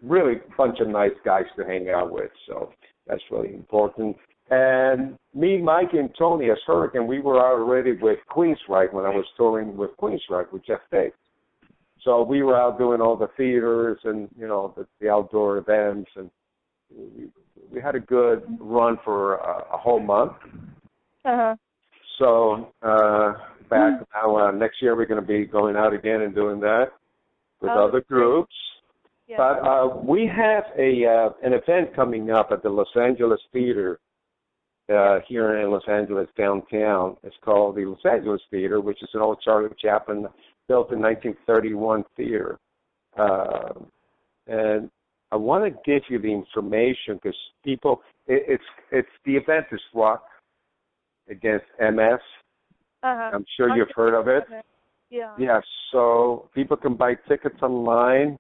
really 0.03 0.35
bunch 0.57 0.79
of 0.81 0.89
nice 0.89 1.17
guys 1.25 1.47
to 1.57 1.65
hang 1.65 1.89
out 1.91 2.13
with. 2.13 2.31
So 2.47 2.73
that's 3.07 3.23
really 3.31 3.55
important. 3.55 4.17
And 4.51 5.19
me, 5.35 5.59
Mike, 5.59 5.93
and 5.93 6.11
Tony 6.19 6.51
as 6.51 6.59
Hurricane, 6.67 7.07
we 7.07 7.21
were 7.21 7.39
already 7.39 7.93
with 7.93 8.19
Queensryche 8.31 8.93
when 8.93 9.05
I 9.05 9.11
was 9.11 9.27
touring 9.37 9.77
with 9.77 9.91
Queensryche 10.01 10.53
with 10.53 10.65
Geoff 10.65 10.81
Tate. 10.91 11.13
So 12.03 12.23
we 12.23 12.43
were 12.43 12.57
out 12.57 12.79
doing 12.79 13.01
all 13.01 13.17
the 13.17 13.29
theaters 13.37 13.99
and 14.05 14.29
you 14.39 14.47
know 14.47 14.73
the, 14.77 14.87
the 15.01 15.11
outdoor 15.11 15.59
events, 15.59 16.11
and 16.17 16.31
we, 16.95 17.29
we 17.73 17.81
had 17.81 17.95
a 17.95 18.01
good 18.01 18.43
run 18.61 18.99
for 19.05 19.37
a, 19.37 19.75
a 19.75 19.77
whole 19.77 20.01
month. 20.01 20.33
Uh-huh. 21.25 21.55
So 22.19 22.73
uh, 22.83 23.33
back 23.71 24.01
now, 24.15 24.37
uh, 24.37 24.51
next 24.51 24.83
year 24.83 24.97
we're 24.97 25.07
going 25.07 25.21
to 25.21 25.27
be 25.27 25.45
going 25.45 25.77
out 25.77 25.95
again 25.95 26.23
and 26.23 26.35
doing 26.35 26.61
that 26.61 26.87
with 27.61 27.71
Oh, 27.75 27.89
other 27.89 28.01
groups. 28.01 28.55
Yeah. 29.27 29.37
But 29.37 29.67
uh, 29.67 29.97
we 30.03 30.27
have 30.27 30.65
a 30.79 31.05
uh, 31.05 31.31
an 31.43 31.53
event 31.53 31.95
coming 31.95 32.31
up 32.31 32.49
at 32.51 32.63
the 32.63 32.71
Los 32.71 32.89
Angeles 32.97 33.41
Theater 33.53 34.01
uh, 34.93 35.19
here 35.29 35.59
in 35.61 35.71
Los 35.71 35.87
Angeles 35.87 36.29
downtown. 36.37 37.17
It's 37.23 37.37
called 37.45 37.77
the 37.77 37.85
Los 37.85 38.01
Angeles 38.11 38.41
Theater, 38.51 38.81
which 38.81 39.03
is 39.03 39.11
an 39.13 39.21
old 39.21 39.39
Charlie 39.45 39.69
Chaplin 39.81 40.27
built 40.67 40.93
in 40.93 41.01
1931 41.01 42.05
theater. 42.17 42.59
Uh, 43.19 43.73
and 44.47 44.91
I 45.31 45.37
want 45.37 45.65
to 45.65 45.71
give 45.85 46.03
you 46.09 46.19
the 46.19 46.29
information 46.29 47.15
because 47.23 47.37
people, 47.65 48.01
it, 48.27 48.45
it's 48.49 48.65
it's 48.91 49.09
the 49.27 49.37
event 49.37 49.67
is 49.73 49.81
Rock 49.95 50.25
against 51.31 51.67
MS. 51.81 52.21
uh-huh. 53.03 53.31
I'm 53.35 53.45
sure 53.57 53.77
you've 53.77 53.89
heard 53.95 54.15
of 54.19 54.29
it. 54.29 54.45
Yeah. 55.11 55.35
Yes, 55.39 55.63
so 55.93 56.49
people 56.55 56.77
can 56.77 56.95
buy 56.95 57.15
tickets 57.29 57.57
online. 57.63 58.39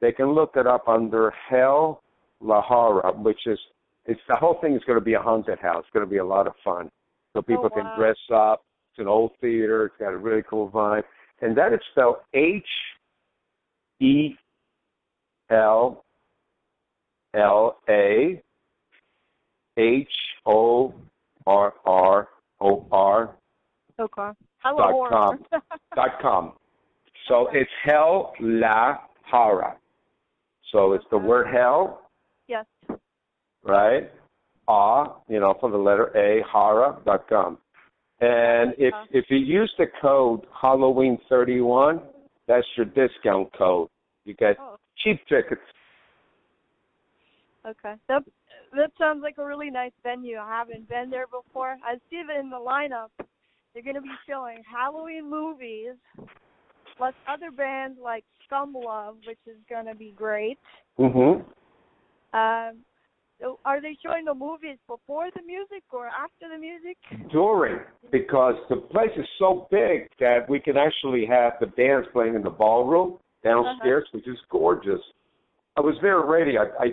They 0.00 0.12
can 0.12 0.32
look 0.32 0.52
it 0.56 0.66
up 0.66 0.88
under 0.88 1.32
Hell 1.48 2.02
La 2.40 2.62
Horror, 2.62 3.12
which 3.18 3.40
is 3.46 3.58
it's 4.06 4.20
the 4.28 4.36
whole 4.36 4.58
thing 4.60 4.74
is 4.74 4.82
going 4.86 4.98
to 4.98 5.04
be 5.04 5.14
a 5.14 5.20
haunted 5.20 5.58
house. 5.58 5.80
It's 5.86 5.92
going 5.92 6.04
to 6.06 6.10
be 6.10 6.18
a 6.18 6.24
lot 6.24 6.46
of 6.46 6.54
fun. 6.64 6.90
So 7.34 7.42
people 7.42 7.66
Oh, 7.66 7.74
can 7.74 7.86
dress 7.98 8.16
up. 8.34 8.62
It's 8.92 8.98
an 8.98 9.06
old 9.08 9.32
theater. 9.40 9.86
It's 9.86 9.94
got 9.98 10.12
a 10.12 10.16
really 10.16 10.42
cool 10.48 10.68
vibe, 10.70 11.04
and 11.42 11.56
that 11.56 11.72
is 11.72 11.80
spelled 11.92 12.16
H 12.34 12.64
E 14.00 14.30
L 15.50 16.04
L 17.34 17.78
A 17.88 18.42
H 19.76 20.08
O 20.46 20.94
R 21.46 21.74
R 21.84 22.28
O 22.60 22.86
R. 22.90 23.36
Hello, 23.96 25.06
Dot 25.08 25.10
com. 25.10 25.38
dot 25.94 26.22
com. 26.22 26.52
So 27.28 27.48
it's 27.52 27.70
Hell 27.84 28.32
La 28.40 28.98
Hara. 29.30 29.76
So 30.72 30.92
it's 30.92 31.04
the 31.10 31.18
word 31.18 31.48
hell, 31.52 32.02
yes. 32.46 32.64
right? 33.64 34.10
Ah, 34.68 35.16
you 35.28 35.40
know, 35.40 35.54
for 35.60 35.70
the 35.70 35.76
letter 35.76 36.16
A, 36.16 36.42
Hara 36.50 36.98
dot 37.04 37.28
com. 37.28 37.58
And 38.20 38.74
if 38.78 38.94
if 39.10 39.24
you 39.28 39.38
use 39.38 39.72
the 39.78 39.86
code 40.00 40.46
Halloween 40.60 41.18
thirty 41.28 41.60
one, 41.60 42.00
that's 42.46 42.66
your 42.76 42.86
discount 42.86 43.52
code. 43.56 43.88
You 44.24 44.34
get 44.34 44.56
Oh, 44.60 44.76
cheap 45.02 45.20
tickets. 45.28 45.62
Okay. 47.66 47.94
That 48.08 48.22
that 48.76 48.90
sounds 48.98 49.22
like 49.22 49.38
a 49.38 49.44
really 49.44 49.70
nice 49.70 49.92
venue. 50.02 50.38
I 50.38 50.48
haven't 50.48 50.88
been 50.88 51.10
there 51.10 51.26
before. 51.26 51.76
I 51.84 51.96
see 52.08 52.22
that 52.26 52.38
in 52.38 52.50
the 52.50 52.56
lineup. 52.56 53.08
They're 53.72 53.82
going 53.82 53.94
to 53.94 54.00
be 54.00 54.08
showing 54.28 54.62
Halloween 54.70 55.30
movies, 55.30 55.94
plus 56.96 57.14
other 57.28 57.50
bands 57.50 57.98
like 58.02 58.24
Scum 58.46 58.74
Love, 58.74 59.16
which 59.26 59.38
is 59.46 59.56
going 59.68 59.86
to 59.86 59.94
be 59.94 60.12
great. 60.16 60.58
Mhm. 60.98 61.44
Um, 62.32 62.84
so 63.40 63.58
are 63.64 63.80
they 63.80 63.96
showing 64.04 64.24
the 64.24 64.34
movies 64.34 64.76
before 64.86 65.28
the 65.34 65.42
music 65.42 65.82
or 65.92 66.08
after 66.08 66.48
the 66.52 66.58
music? 66.58 66.98
During 67.30 67.80
because 68.10 68.54
the 68.68 68.76
place 68.76 69.10
is 69.16 69.26
so 69.38 69.66
big 69.70 70.08
that 70.18 70.48
we 70.48 70.60
can 70.60 70.76
actually 70.76 71.24
have 71.26 71.54
the 71.60 71.66
bands 71.66 72.06
playing 72.12 72.34
in 72.34 72.42
the 72.42 72.50
ballroom 72.50 73.18
downstairs, 73.42 74.06
which 74.12 74.28
is 74.28 74.38
gorgeous. 74.50 75.00
I 75.76 75.80
was 75.80 75.94
there 76.02 76.20
already. 76.20 76.58
I 76.58 76.64
I, 76.78 76.86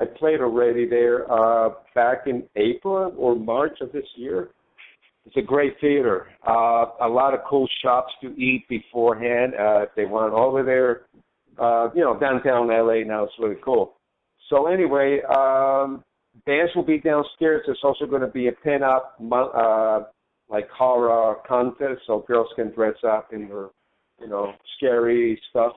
I 0.00 0.06
played 0.06 0.40
already 0.40 0.88
there 0.88 1.30
uh, 1.30 1.70
back 1.94 2.22
in 2.26 2.44
April 2.56 3.12
or 3.18 3.36
March 3.36 3.78
of 3.82 3.92
this 3.92 4.06
year. 4.16 4.48
It's 5.26 5.36
a 5.36 5.42
great 5.42 5.74
theater. 5.80 6.28
Uh, 6.46 6.86
a 7.02 7.08
lot 7.08 7.34
of 7.34 7.40
cool 7.48 7.68
shops 7.82 8.12
to 8.22 8.28
eat 8.40 8.66
beforehand. 8.68 9.52
Uh, 9.54 9.82
if 9.82 9.90
they 9.94 10.06
want 10.06 10.32
over 10.32 10.62
there, 10.62 11.02
uh, 11.62 11.90
you 11.94 12.00
know, 12.00 12.18
downtown 12.18 12.68
LA 12.68 13.04
now 13.04 13.24
it's 13.24 13.34
really 13.38 13.60
cool. 13.62 13.92
So 14.48 14.66
anyway, 14.66 15.20
um, 15.28 16.02
bands 16.46 16.72
will 16.74 16.84
be 16.84 16.98
downstairs. 16.98 17.62
There's 17.66 17.78
also 17.84 18.06
going 18.06 18.22
to 18.22 18.28
be 18.28 18.48
a 18.48 18.52
pin-up, 18.52 19.20
uh, 19.30 20.00
like 20.48 20.68
horror 20.70 21.36
contest, 21.46 22.00
so 22.06 22.24
girls 22.26 22.48
can 22.56 22.72
dress 22.72 22.96
up 23.06 23.32
in 23.32 23.48
their, 23.48 23.68
you 24.18 24.28
know, 24.28 24.54
scary 24.76 25.40
stuff. 25.50 25.74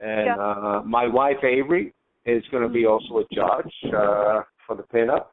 And 0.00 0.26
Yeah. 0.26 0.36
uh, 0.36 0.82
my 0.84 1.06
wife 1.06 1.42
Avery 1.44 1.94
is 2.26 2.42
going 2.50 2.62
to 2.62 2.68
be 2.68 2.86
also 2.86 3.18
a 3.18 3.34
judge 3.34 3.72
uh, 3.96 4.42
for 4.66 4.76
the 4.76 4.82
pin-up. 4.82 5.32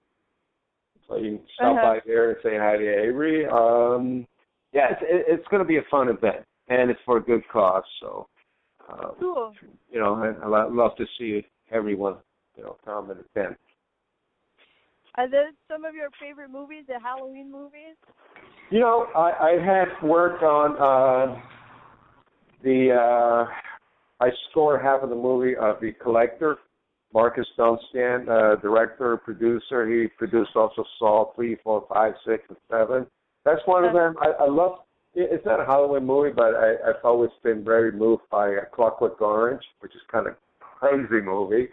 So 1.07 1.17
you 1.17 1.37
can 1.37 1.47
stop 1.55 1.77
Uh-huh. 1.77 1.93
by 1.95 1.99
there 2.05 2.29
and 2.29 2.39
say 2.43 2.57
hi 2.57 2.77
to 2.77 2.87
Avery. 2.87 3.45
Um, 3.47 4.25
yeah, 4.71 4.91
it's, 4.91 5.01
it's 5.27 5.47
going 5.49 5.61
to 5.61 5.67
be 5.67 5.77
a 5.77 5.83
fun 5.91 6.07
event, 6.07 6.45
and 6.69 6.89
it's 6.89 6.99
for 7.05 7.17
a 7.17 7.21
good 7.21 7.41
cause. 7.51 7.83
So, 7.99 8.27
uh, 8.89 9.09
Cool. 9.19 9.53
you 9.91 9.99
know, 9.99 10.15
I, 10.15 10.45
I 10.45 10.65
love 10.67 10.95
to 10.97 11.05
see 11.17 11.45
everyone, 11.71 12.17
you 12.55 12.63
know, 12.63 12.77
come 12.85 13.09
and 13.11 13.19
attend. 13.19 13.55
Are 15.15 15.29
those 15.29 15.53
some 15.67 15.85
of 15.85 15.93
your 15.93 16.09
favorite 16.19 16.49
movies, 16.49 16.85
the 16.87 16.99
Halloween 16.99 17.51
movies? 17.51 17.95
You 18.71 18.79
know, 18.79 19.07
I, 19.15 19.31
I 19.57 19.63
had 19.63 19.87
worked 20.07 20.41
on 20.43 20.71
uh, 20.77 21.39
the. 22.63 22.91
Uh, 22.93 23.45
I 24.23 24.29
scored 24.49 24.81
half 24.81 25.03
of 25.03 25.09
the 25.09 25.15
movie 25.15 25.55
of 25.55 25.81
The 25.81 25.91
Collector. 26.01 26.57
Marcus 27.13 27.47
Dunstan, 27.55 28.27
uh, 28.27 28.55
director, 28.55 29.17
producer. 29.17 29.87
He 29.87 30.07
produced 30.07 30.51
also 30.55 30.83
Saw 30.97 31.33
three, 31.35 31.57
four, 31.63 31.85
five, 31.93 32.13
six, 32.25 32.43
and 32.49 32.57
seven. 32.69 33.05
That's 33.45 33.61
one 33.65 33.85
of 33.85 33.93
them. 33.93 34.15
I, 34.19 34.45
I 34.45 34.47
love. 34.47 34.79
It's 35.15 35.45
not 35.45 35.59
a 35.59 35.65
Halloween 35.65 36.05
movie, 36.05 36.31
but 36.35 36.55
I, 36.55 36.71
I've 36.87 37.03
always 37.03 37.29
been 37.43 37.63
very 37.63 37.91
moved 37.91 38.23
by 38.31 38.55
uh, 38.55 38.65
Clockwork 38.73 39.21
Orange, 39.21 39.61
which 39.81 39.93
is 39.93 40.01
kind 40.11 40.25
of 40.25 40.35
crazy 40.59 41.23
movie. 41.23 41.67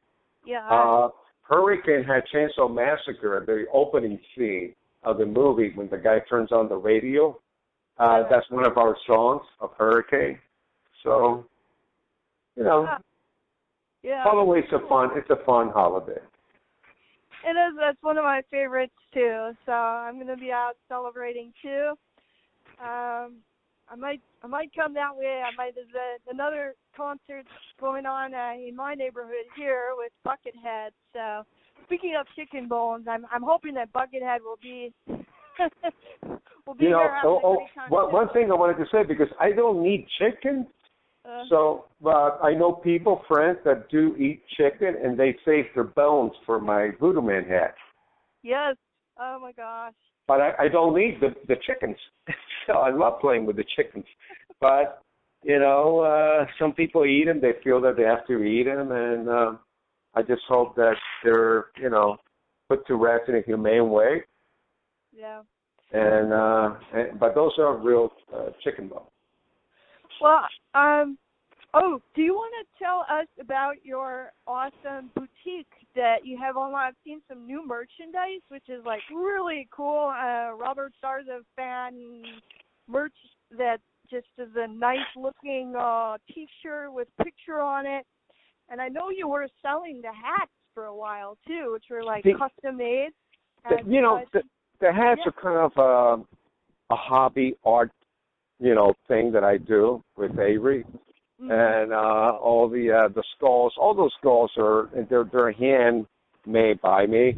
Yeah. 0.44 0.68
Uh, 0.68 1.09
Hurricane 1.42 2.04
had 2.04 2.23
Chainsaw 2.32 2.73
Massacre 2.73 3.38
at 3.38 3.47
the 3.47 3.64
opening 3.73 4.20
scene 4.37 4.75
of 5.04 5.16
the 5.16 5.25
movie 5.25 5.73
when 5.75 5.88
the 5.88 5.97
guy 5.97 6.18
turns 6.28 6.52
on 6.52 6.68
the 6.68 6.76
radio. 6.76 7.38
Uh, 7.99 8.25
that's 8.30 8.49
one 8.50 8.66
of 8.66 8.76
our 8.76 8.97
songs 9.06 9.42
of 9.61 9.70
Hurricane. 9.78 10.38
So, 11.02 11.47
you 12.56 12.64
know, 12.64 12.87
Ah, 12.88 12.99
yeah. 14.02 14.25
Halloween's 14.25 14.66
a 14.73 14.87
fun. 14.88 15.11
It's 15.14 15.30
a 15.30 15.45
fun 15.45 15.71
holiday. 15.71 16.21
It 17.42 17.57
is. 17.57 17.76
That's 17.78 18.02
one 18.02 18.19
of 18.19 18.25
my 18.25 18.42
favorites 18.50 18.92
too. 19.14 19.52
So 19.66 19.73
I'm 19.73 20.19
gonna 20.19 20.37
be 20.37 20.52
out 20.52 20.75
celebrating 20.88 21.52
too. 21.62 21.92
Um, 22.83 23.37
I 23.90 23.97
might, 23.99 24.21
I 24.45 24.47
might 24.47 24.71
come 24.75 24.95
that 24.95 25.16
way. 25.16 25.42
I 25.45 25.54
might. 25.57 25.75
There's 25.75 25.88
a, 25.95 26.30
another 26.30 26.75
concert 26.97 27.45
going 27.80 28.07
on 28.07 28.35
uh, 28.35 28.52
in 28.54 28.76
my 28.76 28.95
neighborhood 28.95 29.47
here 29.57 29.88
with 29.97 30.12
Buckethead. 30.25 30.90
So 31.12 31.45
speaking 31.85 32.14
of 32.19 32.26
chicken 32.37 32.69
bones, 32.69 33.07
I'm, 33.09 33.26
I'm 33.33 33.42
hoping 33.42 33.75
that 33.75 33.92
Buckethead 33.92 34.40
will 34.45 34.59
be, 34.62 34.92
will 35.09 36.75
be 36.75 36.85
You 36.85 36.90
know, 36.90 36.99
there. 36.99 37.21
oh, 37.25 37.40
oh, 37.42 37.59
one, 37.88 38.12
one 38.12 38.28
thing 38.33 38.50
I 38.50 38.54
wanted 38.54 38.76
to 38.76 38.87
say 38.92 39.02
because 39.02 39.28
I 39.40 39.50
don't 39.50 39.83
need 39.83 40.07
chicken. 40.19 40.69
Uh, 41.31 41.45
So, 41.49 41.85
but 42.01 42.39
I 42.43 42.53
know 42.55 42.73
people, 42.73 43.23
friends 43.29 43.59
that 43.65 43.89
do 43.91 44.17
eat 44.17 44.43
chicken, 44.57 44.95
and 45.03 45.19
they 45.19 45.37
save 45.45 45.67
their 45.75 45.85
bones 45.85 46.33
for 46.47 46.61
my 46.61 46.91
Voodoo 47.01 47.23
Man 47.23 47.45
hat. 47.45 47.75
yes. 48.43 48.77
Oh 49.23 49.39
my 49.41 49.53
gosh. 49.53 49.93
but 50.27 50.41
I, 50.41 50.51
I 50.65 50.69
don't 50.69 50.95
need 50.97 51.21
the 51.21 51.31
the 51.47 51.57
chickens. 51.67 51.97
so 52.67 52.73
I 52.75 52.91
love 52.91 53.21
playing 53.21 53.45
with 53.47 53.57
the 53.57 53.65
chickens, 53.77 54.07
but 54.61 55.03
you 55.43 55.59
know, 55.59 56.01
uh, 56.01 56.47
some 56.59 56.73
people 56.73 57.05
eat 57.05 57.27
them. 57.27 57.41
They 57.41 57.53
feel 57.65 57.81
that 57.83 57.97
they 57.97 58.05
have 58.05 58.27
to 58.29 58.43
eat 58.43 58.65
them, 58.65 58.93
and 58.93 59.29
uh, 59.29 59.53
I 60.15 60.23
just 60.23 60.43
hope 60.49 60.75
that 60.77 60.97
they're 61.23 61.67
you 61.77 61.91
know 61.91 62.17
put 62.69 62.87
to 62.87 62.95
rest 62.95 63.29
in 63.29 63.37
a 63.37 63.43
humane 63.43 63.91
way. 63.91 64.23
Yeah. 65.13 65.43
And 65.93 66.33
uh, 66.33 66.69
and, 66.95 67.19
but 67.21 67.35
those 67.35 67.53
are 67.59 67.77
real 67.77 68.11
uh, 68.35 68.51
chicken 68.65 68.89
bones. 68.89 69.11
Well, 70.21 70.45
um, 70.75 71.19
oh, 71.75 72.00
do 72.15 72.23
you 72.23 72.35
want 72.35 72.53
to 72.61 72.85
tell 72.85 73.00
us 73.00 73.27
about 73.41 73.85
your 73.85 74.33
awesome 74.47 75.11
boutique 75.15 75.67
that 75.97 76.25
you 76.25 76.39
have 76.39 76.57
online? 76.57 76.89
I've 76.89 76.95
seen 77.05 77.21
some 77.29 77.47
new 77.47 77.67
merchandise, 77.67 78.43
which 78.49 78.69
is 78.69 78.85
like 78.85 79.00
really 79.15 79.69
cool. 79.71 80.12
Uh, 80.15 80.55
Robert 80.55 80.93
Sarzo 81.03 81.41
fan 81.57 81.95
merch 82.89 83.12
that 83.57 83.79
just 84.11 84.27
is 84.39 84.49
a 84.57 84.67
nice 84.67 84.99
looking 85.17 85.75
uh 85.79 86.17
T-shirt 86.35 86.93
with 86.93 87.07
picture 87.23 87.61
on 87.61 87.87
it. 87.87 88.05
And 88.69 88.81
I 88.81 88.89
know 88.89 89.11
you 89.11 89.29
were 89.29 89.49
selling 89.62 90.00
the 90.03 90.09
hats 90.09 90.50
for 90.75 90.87
a 90.87 90.95
while 90.95 91.37
too, 91.47 91.71
which 91.73 91.85
were 91.91 92.05
like 92.05 92.25
The- 92.25 92.35
custom 92.35 92.77
made. 92.77 93.11
And, 93.65 93.93
you 93.93 94.00
know, 94.00 94.17
uh, 94.17 94.25
the, 94.33 94.43
the 94.81 94.93
hats 94.93 95.21
yeah. 95.25 95.31
are 95.31 95.43
kind 95.43 95.59
of 95.59 95.73
a, 95.77 96.93
a 96.93 96.97
hobby 96.97 97.55
art, 97.65 97.93
you 98.61 98.75
know, 98.75 98.95
thing 99.09 99.33
that 99.33 99.43
I 99.45 99.57
do 99.57 100.02
with 100.17 100.38
Avery. 100.38 100.85
mhm. 101.43 101.50
and 101.50 101.93
uh, 101.93 102.37
all 102.38 102.69
the 102.69 102.90
uh, 102.90 103.09
the 103.09 103.25
skulls. 103.37 103.73
All 103.79 103.95
those 103.95 104.12
skulls 104.19 104.52
are 104.59 104.90
they're 105.09 105.25
they're 105.25 105.52
hand 105.52 106.07
made 106.47 106.81
by 106.81 107.07
me. 107.07 107.35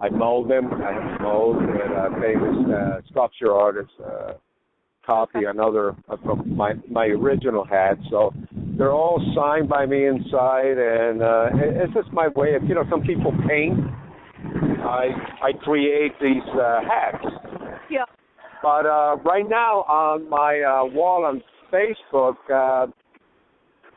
I 0.00 0.08
mold 0.08 0.50
them. 0.50 0.70
I 0.72 0.92
have 0.92 1.20
mold 1.20 1.56
with 1.56 1.70
a 1.76 2.08
famous 2.20 2.74
uh, 2.74 3.00
sculpture 3.10 3.52
artist 3.52 3.90
uh, 4.04 4.32
copy 5.04 5.44
another 5.46 5.94
uh, 6.08 6.16
from 6.24 6.56
my 6.56 6.72
my 6.90 7.06
original 7.06 7.64
hat. 7.64 7.96
So 8.10 8.32
they're 8.76 8.92
all 8.92 9.22
signed 9.36 9.68
by 9.68 9.86
me 9.86 10.06
inside, 10.06 10.76
and 10.78 11.22
uh, 11.22 11.46
it's 11.54 11.94
just 11.94 12.12
my 12.12 12.28
way 12.34 12.54
of 12.54 12.64
you 12.64 12.74
know 12.74 12.84
some 12.90 13.02
people 13.02 13.32
paint. 13.48 13.78
I 14.82 15.06
I 15.42 15.52
create 15.62 16.12
these 16.20 16.48
uh, 16.60 16.80
hats. 16.82 17.24
yeah. 17.90 18.04
But 18.62 18.86
uh, 18.86 19.16
right 19.24 19.48
now 19.48 19.82
on 19.82 20.28
my 20.28 20.60
uh, 20.60 20.84
wall 20.84 21.24
on 21.24 21.42
Facebook, 21.72 22.36
uh, 22.52 22.86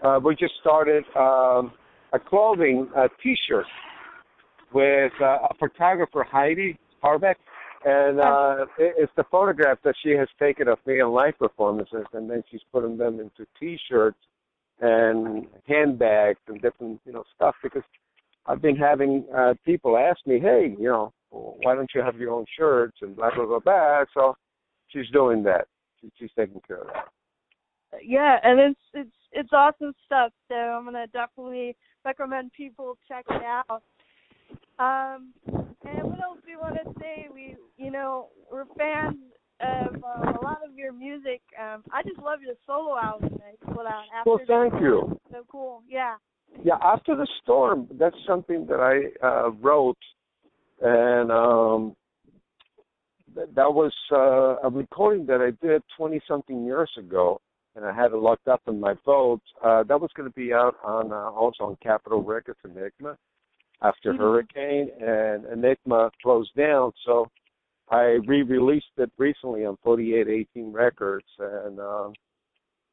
uh, 0.05 0.19
we 0.19 0.35
just 0.35 0.53
started 0.61 1.03
um, 1.15 1.71
a 2.13 2.19
clothing 2.19 2.87
uh, 2.95 3.07
T-shirt 3.21 3.65
with 4.73 5.11
uh, 5.21 5.25
a 5.49 5.53
photographer, 5.59 6.25
Heidi 6.29 6.77
Harbeck, 7.03 7.35
and 7.85 8.19
uh, 8.19 8.65
it, 8.77 8.95
it's 8.97 9.11
the 9.15 9.23
photograph 9.31 9.79
that 9.83 9.95
she 10.03 10.11
has 10.11 10.27
taken 10.39 10.67
of 10.67 10.77
me 10.85 10.99
in 10.99 11.09
live 11.09 11.37
performances, 11.39 12.05
and 12.13 12.29
then 12.29 12.43
she's 12.51 12.61
putting 12.71 12.97
them 12.97 13.19
into 13.19 13.47
T-shirts 13.59 14.17
and 14.81 15.45
handbags 15.67 16.39
and 16.47 16.61
different 16.61 17.01
you 17.05 17.11
know 17.11 17.23
stuff 17.35 17.55
because 17.61 17.83
I've 18.45 18.61
been 18.61 18.75
having 18.75 19.25
uh, 19.35 19.53
people 19.65 19.97
ask 19.97 20.19
me, 20.25 20.39
hey, 20.39 20.75
you 20.79 20.87
know, 20.87 21.13
why 21.29 21.75
don't 21.75 21.89
you 21.93 22.01
have 22.01 22.17
your 22.17 22.31
own 22.31 22.45
shirts 22.57 22.97
and 23.01 23.15
blah 23.15 23.29
blah 23.35 23.45
blah 23.45 23.59
blah. 23.59 24.03
So 24.13 24.35
she's 24.89 25.09
doing 25.11 25.43
that. 25.43 25.67
She, 26.01 26.11
she's 26.19 26.31
taking 26.37 26.61
care 26.67 26.81
of 26.81 26.87
that. 26.87 27.07
yeah, 28.03 28.37
and 28.43 28.59
it's 28.59 28.79
it's 28.93 29.15
it's 29.31 29.49
awesome 29.53 29.93
stuff. 30.05 30.31
So 30.47 30.55
I'm 30.55 30.85
gonna 30.85 31.07
definitely 31.07 31.75
recommend 32.05 32.51
people 32.53 32.97
check 33.07 33.25
it 33.29 33.43
out. 33.43 33.83
Um, 34.79 35.33
and 35.47 36.03
what 36.03 36.19
else 36.21 36.39
do 36.45 36.51
you 36.51 36.59
want 36.59 36.75
to 36.75 36.99
say? 36.99 37.27
We, 37.33 37.55
you 37.77 37.91
know, 37.91 38.29
we're 38.51 38.65
fans 38.77 39.17
of 39.59 39.95
uh, 39.95 40.39
a 40.39 40.41
lot 40.41 40.59
of 40.65 40.77
your 40.77 40.93
music. 40.93 41.41
Um, 41.59 41.83
I 41.91 42.01
just 42.03 42.19
love 42.19 42.39
your 42.41 42.55
solo 42.65 42.97
album 42.97 43.31
that 43.39 43.55
you 43.61 43.73
put 43.73 43.85
out. 43.85 44.03
After 44.17 44.29
Well, 44.29 44.39
thank 44.47 44.81
you. 44.81 45.19
So 45.31 45.45
cool. 45.51 45.83
Yeah. 45.87 46.15
Yeah, 46.63 46.77
after 46.83 47.15
the 47.15 47.27
storm, 47.41 47.87
that's 47.99 48.15
something 48.25 48.65
that 48.67 48.79
I 48.79 49.25
uh, 49.25 49.51
wrote, 49.51 49.97
and 50.81 51.31
um, 51.31 51.95
that 53.55 53.73
was 53.73 53.93
uh, 54.11 54.67
a 54.67 54.69
recording 54.69 55.25
that 55.27 55.41
I 55.41 55.51
did 55.65 55.81
twenty 55.97 56.21
something 56.27 56.65
years 56.65 56.89
ago, 56.97 57.39
and 57.75 57.85
I 57.85 57.93
had 57.93 58.11
it 58.11 58.17
locked 58.17 58.47
up 58.47 58.61
in 58.67 58.79
my 58.79 58.95
vault. 59.05 59.41
Uh, 59.63 59.83
that 59.83 59.99
was 59.99 60.09
going 60.15 60.29
to 60.29 60.35
be 60.35 60.53
out 60.53 60.75
on 60.83 61.11
uh, 61.11 61.29
also 61.31 61.65
on 61.65 61.77
Capitol 61.81 62.21
Records 62.23 62.59
Enigma 62.63 63.17
after 63.81 64.13
Mhm. 64.13 64.17
Hurricane, 64.17 64.89
and 64.99 65.45
Enigma 65.45 66.11
closed 66.21 66.53
down, 66.55 66.91
so 67.05 67.27
I 67.89 68.19
re-released 68.27 68.97
it 68.97 69.11
recently 69.17 69.65
on 69.65 69.77
4818 69.83 70.71
Records, 70.71 71.27
and 71.39 71.79
um, 71.79 72.13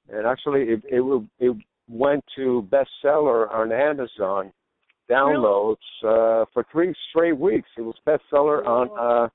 and 0.09 0.27
actually 0.27 0.63
it 0.71 0.83
it, 0.85 1.23
it 1.39 1.57
went 1.89 2.25
to 2.37 2.67
bestseller 2.71 3.53
on 3.53 3.73
Amazon 3.73 4.53
downloads 5.09 5.77
uh, 6.03 6.45
for 6.53 6.65
three 6.73 6.95
straight 7.11 7.37
weeks. 7.37 7.69
It 7.77 7.83
was 7.83 7.95
bestseller 8.07 8.67
on 8.67 8.91
uh, 8.99 9.29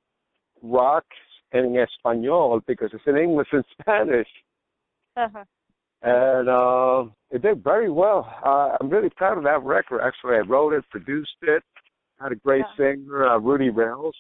rock 0.62 1.06
and 1.52 1.66
in 1.76 1.82
Espanol 1.82 2.62
because 2.68 2.90
it's 2.94 3.04
in 3.08 3.18
English 3.18 3.48
and 3.52 3.64
Spanish, 3.82 4.28
Uh-huh. 5.18 5.44
and 6.02 6.50
uh, 6.50 7.12
it 7.30 7.42
did 7.42 7.64
very 7.64 7.90
well. 7.92 8.32
Uh, 8.46 8.78
I'm 8.80 8.90
really 8.90 9.10
proud 9.10 9.38
of 9.38 9.44
that 9.44 9.62
record. 9.64 10.02
Actually, 10.02 10.36
I 10.36 10.40
wrote 10.40 10.74
it, 10.74 10.84
produced 10.90 11.30
it, 11.42 11.64
had 12.20 12.32
a 12.32 12.36
great 12.36 12.66
singer, 12.78 13.28
uh, 13.28 13.38
Rudy 13.40 13.70
Reynolds, 13.70 14.18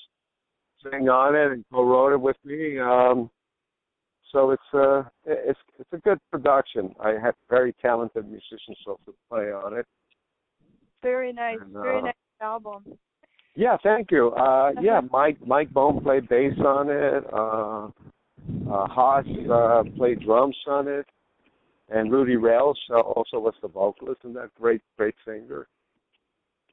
sang 0.83 1.07
on 1.09 1.35
it 1.35 1.51
and 1.51 1.63
co-wrote 1.71 2.13
it 2.13 2.21
with 2.21 2.37
me. 2.43 2.79
Um, 2.79 3.29
so 4.31 4.51
it's 4.51 4.63
uh 4.73 5.03
it's 5.25 5.59
it's 5.77 5.89
a 5.91 5.97
good 5.97 6.17
production. 6.31 6.95
I 7.03 7.11
had 7.21 7.33
very 7.49 7.73
talented 7.81 8.25
musicians 8.29 8.77
also 8.87 9.13
play 9.29 9.51
on 9.51 9.77
it. 9.77 9.85
Very 11.03 11.33
nice. 11.33 11.57
And, 11.61 11.73
Very 11.73 11.97
uh, 11.99 12.01
nice 12.01 12.13
album. 12.41 12.85
Yeah, 13.55 13.77
thank 13.83 14.11
you. 14.11 14.29
Uh 14.31 14.71
yeah, 14.81 15.01
Mike 15.11 15.37
Mike 15.45 15.71
Bone 15.71 16.01
played 16.01 16.29
bass 16.29 16.53
on 16.59 16.89
it. 16.89 17.23
Uh 17.33 17.87
uh 18.71 18.87
Haas 18.87 19.25
uh 19.51 19.83
played 19.97 20.21
drums 20.21 20.55
on 20.67 20.87
it. 20.87 21.05
And 21.89 22.09
Rudy 22.09 22.37
Rails 22.37 22.79
uh, 22.89 23.01
also 23.01 23.39
was 23.39 23.53
the 23.61 23.67
vocalist 23.67 24.21
and 24.23 24.35
that 24.37 24.49
great 24.59 24.81
great 24.97 25.15
singer. 25.25 25.67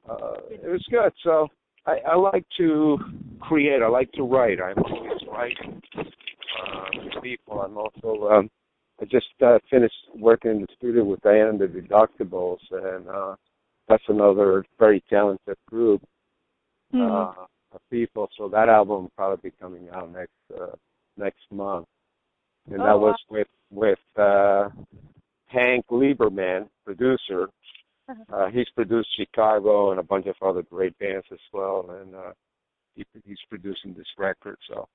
Uh 0.09 0.35
it 0.49 0.69
was 0.69 0.85
good. 0.89 1.11
So 1.23 1.49
I, 1.85 1.97
I 2.11 2.15
like 2.15 2.45
to 2.57 2.97
create, 3.41 3.81
I 3.81 3.87
like 3.87 4.11
to 4.13 4.23
write. 4.23 4.59
I'm 4.61 4.81
always 4.83 5.21
writing 5.29 5.81
uh 5.97 6.85
with 6.95 7.21
people. 7.21 7.61
I'm 7.61 7.77
also 7.77 8.29
um 8.29 8.49
I 9.01 9.05
just 9.05 9.27
uh, 9.45 9.59
finished 9.69 9.95
working 10.17 10.51
in 10.51 10.61
the 10.61 10.67
studio 10.77 11.03
with 11.05 11.21
Diane 11.21 11.47
and 11.47 11.59
the 11.59 11.67
Deductibles 11.67 12.59
and 12.71 13.07
uh 13.09 13.35
that's 13.89 14.03
another 14.07 14.63
very 14.77 15.03
talented 15.09 15.57
group 15.67 16.01
Mhm. 16.93 17.37
uh, 17.37 17.77
people. 17.91 18.29
So 18.37 18.47
that 18.49 18.69
album 18.69 19.03
will 19.03 19.11
probably 19.15 19.49
be 19.51 19.55
coming 19.59 19.89
out 19.89 20.11
next 20.11 20.33
uh, 20.59 20.75
next 21.17 21.51
month, 21.51 21.87
and 22.71 22.81
Oh, 22.81 22.85
that 22.85 22.99
wow. 22.99 23.07
was 23.07 23.17
with 23.29 23.47
with 23.71 23.99
uh, 24.17 24.69
Hank 25.47 25.85
Lieberman, 25.87 26.69
producer. 26.85 27.49
Uh-huh. 28.07 28.35
Uh, 28.35 28.49
he's 28.49 28.67
produced 28.69 29.09
Chicago 29.15 29.91
and 29.91 29.99
a 29.99 30.03
bunch 30.03 30.25
of 30.25 30.35
other 30.41 30.63
great 30.63 30.97
bands 30.97 31.25
as 31.31 31.39
well, 31.53 31.91
and 32.01 32.15
uh, 32.15 32.33
he, 32.95 33.05
he's 33.23 33.37
producing 33.49 33.93
this 33.93 34.07
record. 34.17 34.57
So, 34.67 34.87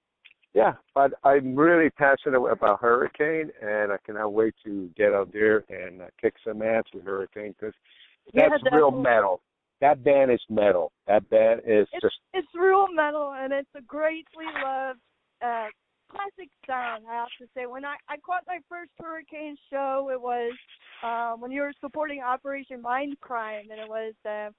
yeah, 0.53 0.75
but 0.97 1.13
I'm 1.23 1.55
really 1.55 1.91
passionate 1.91 2.41
about 2.41 2.81
Hurricane, 2.81 3.53
and 3.63 3.93
I 3.93 3.99
cannot 4.05 4.33
wait 4.33 4.55
to 4.65 4.91
get 4.97 5.13
out 5.13 5.33
there 5.33 5.65
and 5.69 6.03
uh, 6.03 6.07
kick 6.21 6.35
some 6.45 6.61
ass 6.63 6.83
with 6.93 7.05
Hurricane 7.05 7.55
because 7.59 7.75
Yeah, 8.33 8.49
that's 8.49 8.65
real 8.73 8.91
metal. 8.91 9.41
That 9.81 10.03
band 10.05 10.31
is 10.31 10.41
metal. 10.49 10.93
That 11.07 11.29
band 11.31 11.61
is 11.67 11.87
It's 11.93 12.03
just 12.03 12.17
it's 12.33 12.49
real 12.55 12.87
metal 12.93 13.35
and 13.37 13.53
it's 13.53 13.69
a 13.77 13.83
greatly 13.83 14.47
loved 14.63 15.01
uh 15.43 15.69
classic 16.11 16.51
sound, 16.67 17.05
I 17.11 17.15
have 17.15 17.29
to 17.41 17.47
say. 17.55 17.67
When 17.67 17.85
I, 17.85 17.97
I 18.09 18.17
caught 18.19 18.45
my 18.47 18.59
first 18.69 18.91
hurricane 19.01 19.57
show 19.71 20.11
it 20.13 20.21
was 20.21 20.53
um 21.03 21.41
when 21.41 21.51
you 21.51 21.63
were 21.63 21.73
supporting 21.81 22.23
Operation 22.23 22.83
Mindcrime 22.83 23.71
and 23.71 23.81
it 23.81 23.89
was 23.89 24.15
uh 24.27 24.51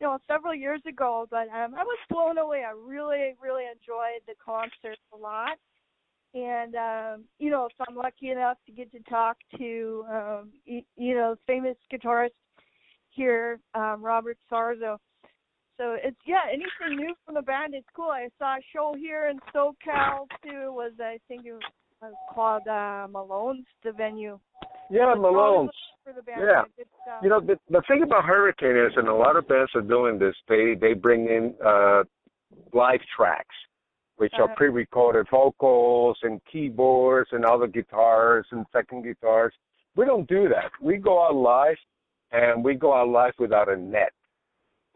you 0.00 0.08
know, 0.08 0.18
several 0.26 0.54
years 0.54 0.82
ago, 0.88 1.26
but 1.30 1.48
um 1.48 1.74
I 1.74 1.84
was 1.84 1.98
blown 2.10 2.38
away. 2.38 2.64
I 2.64 2.72
really, 2.72 3.34
really 3.40 3.64
enjoyed 3.64 4.22
the 4.26 4.34
concert 4.44 4.98
a 5.12 5.16
lot. 5.16 5.56
And 6.34 6.74
um, 6.74 7.24
you 7.38 7.48
know, 7.50 7.66
if 7.66 7.72
I'm 7.88 7.94
lucky 7.94 8.30
enough 8.30 8.58
to 8.66 8.72
get 8.72 8.90
to 8.92 8.98
talk 9.08 9.36
to 9.58 10.04
um 10.10 10.52
y- 10.66 10.84
you 10.96 11.14
know, 11.14 11.36
famous 11.46 11.76
guitarist 11.92 12.30
here, 13.14 13.58
um, 13.74 14.02
Robert 14.02 14.38
Sarzo. 14.50 14.98
So 15.76 15.96
it's 16.02 16.16
yeah, 16.26 16.42
anything 16.48 16.96
new 17.04 17.14
from 17.24 17.34
the 17.34 17.42
band 17.42 17.74
is 17.74 17.82
cool. 17.96 18.10
I 18.10 18.28
saw 18.38 18.54
a 18.56 18.60
show 18.72 18.94
here 18.96 19.28
in 19.28 19.38
SoCal 19.54 20.26
too. 20.42 20.72
Was 20.72 20.92
I 21.00 21.18
think 21.26 21.46
it 21.46 21.54
was 22.00 22.12
called 22.32 22.66
uh, 22.68 23.08
Malone's 23.10 23.66
the 23.82 23.92
venue. 23.92 24.38
yeah, 24.90 25.14
Malone's. 25.16 25.70
For 26.04 26.12
the 26.12 26.22
band. 26.22 26.40
Yeah. 26.42 26.62
Good 26.76 26.86
stuff. 27.02 27.20
You 27.22 27.30
know, 27.30 27.40
the, 27.40 27.56
the 27.70 27.82
thing 27.88 28.02
about 28.02 28.24
Hurricane 28.24 28.76
is, 28.76 28.92
and 28.96 29.08
a 29.08 29.14
lot 29.14 29.36
of 29.36 29.48
bands 29.48 29.70
are 29.74 29.80
doing 29.80 30.18
this. 30.18 30.34
They 30.48 30.74
they 30.80 30.92
bring 30.92 31.26
in 31.26 31.54
uh, 31.64 32.02
live 32.72 33.00
tracks. 33.16 33.56
which 34.16 34.32
Uh-huh. 34.34 34.44
are 34.44 34.54
pre-recorded 34.54 35.26
vocals 35.30 36.16
and 36.22 36.40
keyboards 36.50 37.30
and 37.32 37.44
other 37.44 37.66
guitars 37.66 38.46
and 38.52 38.64
second 38.72 39.02
guitars. 39.02 39.52
We 39.96 40.04
don't 40.04 40.28
do 40.28 40.48
that. 40.50 40.70
We 40.80 40.98
go 40.98 41.14
out 41.26 41.34
live, 41.34 41.76
and 42.34 42.64
we 42.64 42.74
go 42.74 42.92
out 42.92 43.08
live 43.08 43.32
without 43.38 43.68
a 43.68 43.76
net. 43.76 44.12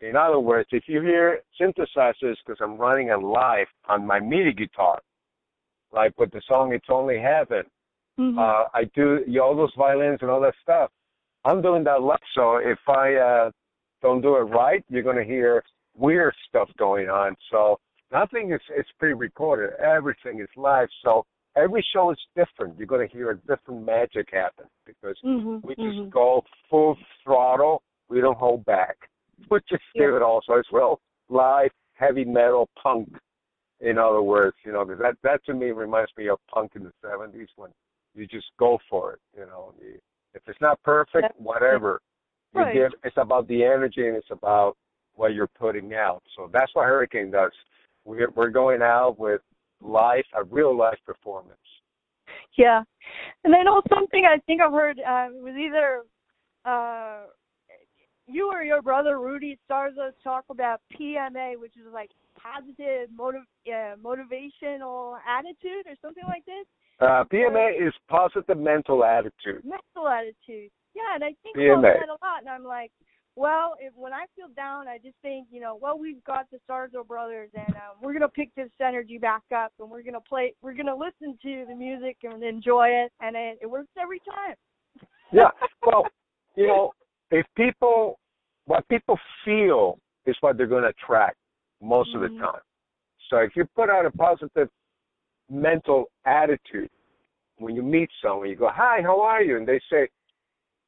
In 0.01 0.17
other 0.17 0.41
words, 0.41 0.69
if 0.73 0.85
you 0.87 1.01
hear 1.01 1.41
synthesizers, 1.61 2.37
because 2.45 2.59
I'm 2.61 2.77
running 2.77 3.11
a 3.11 3.19
live 3.19 3.67
on 3.89 4.07
my 4.07 4.21
MIDI 4.21 4.53
guitar, 4.53 5.01
like 5.93 6.19
with 6.19 6.31
the 6.33 6.43
song 6.47 6.73
"It's 6.73 6.89
Only 6.89 7.19
Heaven," 7.19 7.65
Mhm. 8.19 8.39
uh, 8.39 8.69
I 8.75 8.85
do 8.85 9.25
all 9.41 9.55
those 9.55 9.75
violins 9.75 10.21
and 10.23 10.31
all 10.31 10.41
that 10.41 10.55
stuff. 10.63 10.91
I'm 11.45 11.63
doing 11.63 11.85
that 11.85 12.03
live, 12.03 12.19
so 12.35 12.57
if 12.57 12.79
I 12.89 13.15
uh, 13.15 13.51
don't 14.03 14.21
do 14.21 14.37
it 14.37 14.43
right, 14.63 14.85
you're 14.89 15.03
going 15.03 15.17
to 15.17 15.25
hear 15.25 15.65
weird 15.97 16.35
stuff 16.49 16.69
going 16.77 17.09
on. 17.09 17.37
So 17.51 17.79
nothing 18.11 18.53
is 18.53 18.61
is 18.77 18.87
pre-recorded. 18.99 19.75
Everything 19.81 20.41
is 20.41 20.49
live. 20.57 20.89
So 21.03 21.25
every 21.57 21.85
show 21.93 22.11
is 22.11 22.19
different. 22.37 22.77
You're 22.79 22.87
going 22.87 23.07
to 23.07 23.13
hear 23.13 23.31
a 23.31 23.37
different 23.39 23.85
magic 23.85 24.31
happen 24.33 24.67
because 24.87 25.19
Mhm. 25.25 25.63
we 25.65 25.75
just 25.75 25.99
Mhm. 25.99 26.11
go 26.11 26.45
full 26.69 26.97
throttle. 27.23 27.83
We 28.09 28.21
don't 28.21 28.39
hold 28.39 28.65
back. 28.65 29.11
We 29.51 29.61
just 29.69 29.85
do 29.95 30.11
Yeah. 30.11 30.17
it 30.17 30.23
also 30.23 30.55
as 30.55 30.71
well. 30.71 31.01
Live, 31.29 31.73
heavy 31.95 32.25
metal, 32.25 32.69
punk. 32.77 33.09
In 33.81 33.97
other 33.99 34.23
words, 34.23 34.57
you 34.65 34.73
know, 34.73 34.85
'cause 34.85 34.99
that 34.99 35.17
that 35.23 35.45
to 35.45 35.55
me 35.55 35.71
reminds 35.71 36.17
me 36.17 36.29
of 36.29 36.45
punk 36.49 36.75
in 36.75 36.83
the 36.83 36.93
'70s 37.01 37.49
when 37.57 37.73
you 38.15 38.27
just 38.27 38.57
go 38.57 38.79
for 38.89 39.13
it. 39.13 39.21
You 39.37 39.47
know, 39.47 39.73
if 40.35 40.49
it's 40.49 40.61
not 40.61 40.83
perfect, 40.83 41.23
Yeah. 41.23 41.43
whatever. 41.43 42.01
You 42.55 42.63
Right. 42.63 42.73
give. 42.73 42.95
It's 43.05 43.17
about 43.17 43.47
the 43.47 43.65
energy 43.65 44.09
and 44.09 44.17
it's 44.17 44.31
about 44.31 44.77
what 45.15 45.35
you're 45.35 45.47
putting 45.49 45.95
out. 45.95 46.23
So 46.35 46.49
that's 46.49 46.75
what 46.75 46.87
Hurricane 46.87 47.31
does. 47.31 47.53
We're 48.05 48.31
we're 48.31 48.51
going 48.51 48.83
out 48.83 49.19
with 49.19 49.43
live, 49.81 50.25
a 50.35 50.45
real 50.45 50.77
live 50.77 50.99
performance. 51.05 51.59
Yeah, 52.57 52.83
and 53.45 53.55
I 53.55 53.63
know 53.63 53.83
something. 53.89 54.25
I 54.25 54.39
think 54.47 54.61
I've 54.61 54.73
heard 54.73 54.99
uh, 54.99 55.29
was 55.33 55.55
either 55.57 56.03
uh, 56.65 57.27
you 58.27 58.51
or 58.53 58.63
your 58.63 58.83
brother 58.83 59.19
Rudy 59.19 59.59
Sarzo 59.71 60.11
talk 60.23 60.45
about 60.51 60.81
PMA, 60.99 61.59
which 61.59 61.77
is 61.77 61.93
like 61.93 62.11
positive 62.41 63.09
motiv- 63.17 63.43
uh, 63.67 63.97
motivational 64.03 65.19
attitude 65.27 65.87
or 65.87 65.95
something 66.03 66.25
like 66.27 66.45
this. 66.45 66.67
Uh, 67.01 67.25
PMA 67.33 67.87
is 67.87 67.95
positive 68.09 68.59
mental 68.59 69.05
attitude. 69.05 69.65
Mental 69.65 70.09
attitude. 70.09 70.71
Yeah, 70.95 71.15
and 71.15 71.25
I 71.25 71.33
think 71.43 71.57
PMA. 71.57 71.79
about 71.79 71.83
that 71.83 72.09
a 72.09 72.19
lot, 72.25 72.41
and 72.41 72.49
I'm 72.49 72.65
like, 72.65 72.91
well, 73.39 73.75
if 73.79 73.93
when 73.95 74.13
I 74.13 74.25
feel 74.35 74.49
down, 74.57 74.89
I 74.89 74.99
just 74.99 75.17
think, 75.23 75.47
you 75.51 75.61
know, 75.61 75.79
well, 75.81 75.97
we've 75.97 76.23
got 76.25 76.47
the 76.51 76.59
Sarzo 76.69 77.07
brothers, 77.07 77.51
and 77.55 77.77
um, 77.77 77.97
we're 78.03 78.13
gonna 78.13 78.29
pick 78.29 78.53
this 78.57 78.71
energy 78.85 79.17
back 79.17 79.43
up, 79.55 79.73
and 79.79 79.89
we're 79.89 80.03
gonna 80.03 80.21
play, 80.21 80.55
we're 80.61 80.75
gonna 80.75 80.97
listen 80.97 81.39
to 81.43 81.65
the 81.69 81.75
music 81.75 82.17
and 82.25 82.43
enjoy 82.43 82.89
it, 82.89 83.13
and 83.21 83.37
it, 83.37 83.59
it 83.63 83.71
works 83.71 83.91
every 84.01 84.21
time. 84.21 84.57
Yeah. 85.33 85.51
Well, 85.87 86.07
you 86.57 86.67
know, 86.67 86.91
if 87.31 87.47
people, 87.57 88.19
what 88.67 88.87
people 88.89 89.19
feel 89.45 89.99
is 90.27 90.37
what 90.41 90.57
they're 90.57 90.67
going 90.67 90.83
to 90.83 90.89
attract 90.89 91.37
most 91.81 92.15
of 92.15 92.21
Mhm. 92.21 92.37
the 92.37 92.41
time. 92.41 92.61
So 93.31 93.39
if 93.39 93.55
you 93.55 93.65
put 93.77 93.89
out 93.89 94.05
a 94.05 94.11
positive 94.11 94.69
mental 95.49 96.11
attitude 96.27 96.91
when 97.59 97.75
you 97.77 97.83
meet 97.83 98.11
someone, 98.21 98.49
you 98.49 98.57
go, 98.57 98.69
"Hi, 98.69 99.01
how 99.01 99.21
are 99.21 99.43
you?" 99.43 99.57
and 99.57 99.67
they 99.67 99.81
say, 99.89 100.09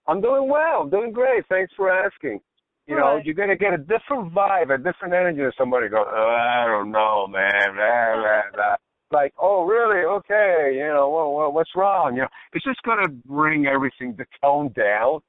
"I'm 0.06 0.20
doing 0.20 0.48
well. 0.48 0.82
I'm 0.82 0.90
doing 0.90 1.12
great. 1.12 1.44
Thanks 1.48 1.72
for 1.76 1.90
asking." 1.90 2.40
You 2.86 2.96
know, 2.96 3.14
Right. 3.16 3.24
you're 3.24 3.34
going 3.34 3.50
to 3.50 3.56
get 3.56 3.72
a 3.72 3.78
different 3.78 4.32
vibe, 4.34 4.74
a 4.74 4.78
different 4.78 5.14
energy 5.14 5.42
than 5.42 5.52
somebody 5.56 5.88
go, 5.88 6.04
oh, 6.04 6.28
"I 6.36 6.66
don't 6.66 6.90
know, 6.90 7.26
man." 7.28 7.74
Blah, 7.74 8.14
blah, 8.16 8.42
blah. 8.52 8.76
Like, 9.12 9.32
"Oh, 9.38 9.64
really? 9.64 10.04
Okay. 10.04 10.72
You 10.74 10.88
know, 10.88 11.08
well, 11.10 11.52
what's 11.52 11.74
wrong?" 11.76 12.16
You 12.16 12.22
know, 12.22 12.28
it's 12.52 12.64
just 12.64 12.82
going 12.82 13.02
to 13.04 13.08
bring 13.08 13.66
everything 13.66 14.14
the 14.16 14.26
tone 14.42 14.68
down. 14.70 15.20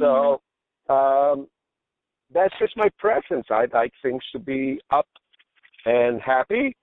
So, 0.00 0.40
um, 0.88 1.46
that's 2.32 2.54
just 2.58 2.76
my 2.76 2.88
preference. 2.98 3.46
I 3.50 3.66
like 3.72 3.92
things 4.02 4.22
to 4.32 4.38
be 4.40 4.80
up 4.90 5.06
and 5.86 6.20
happy 6.20 6.76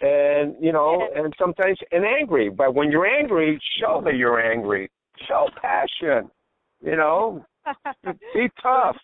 and 0.00 0.56
you 0.60 0.72
know 0.72 1.08
and 1.14 1.32
sometimes 1.38 1.78
and 1.92 2.04
angry 2.04 2.48
but 2.48 2.74
when 2.74 2.90
you're 2.90 3.06
angry 3.06 3.60
show 3.78 4.00
that 4.04 4.16
you're 4.16 4.40
angry 4.40 4.90
show 5.28 5.48
passion 5.60 6.30
you 6.82 6.96
know 6.96 7.44
be 8.34 8.48
tough 8.62 8.96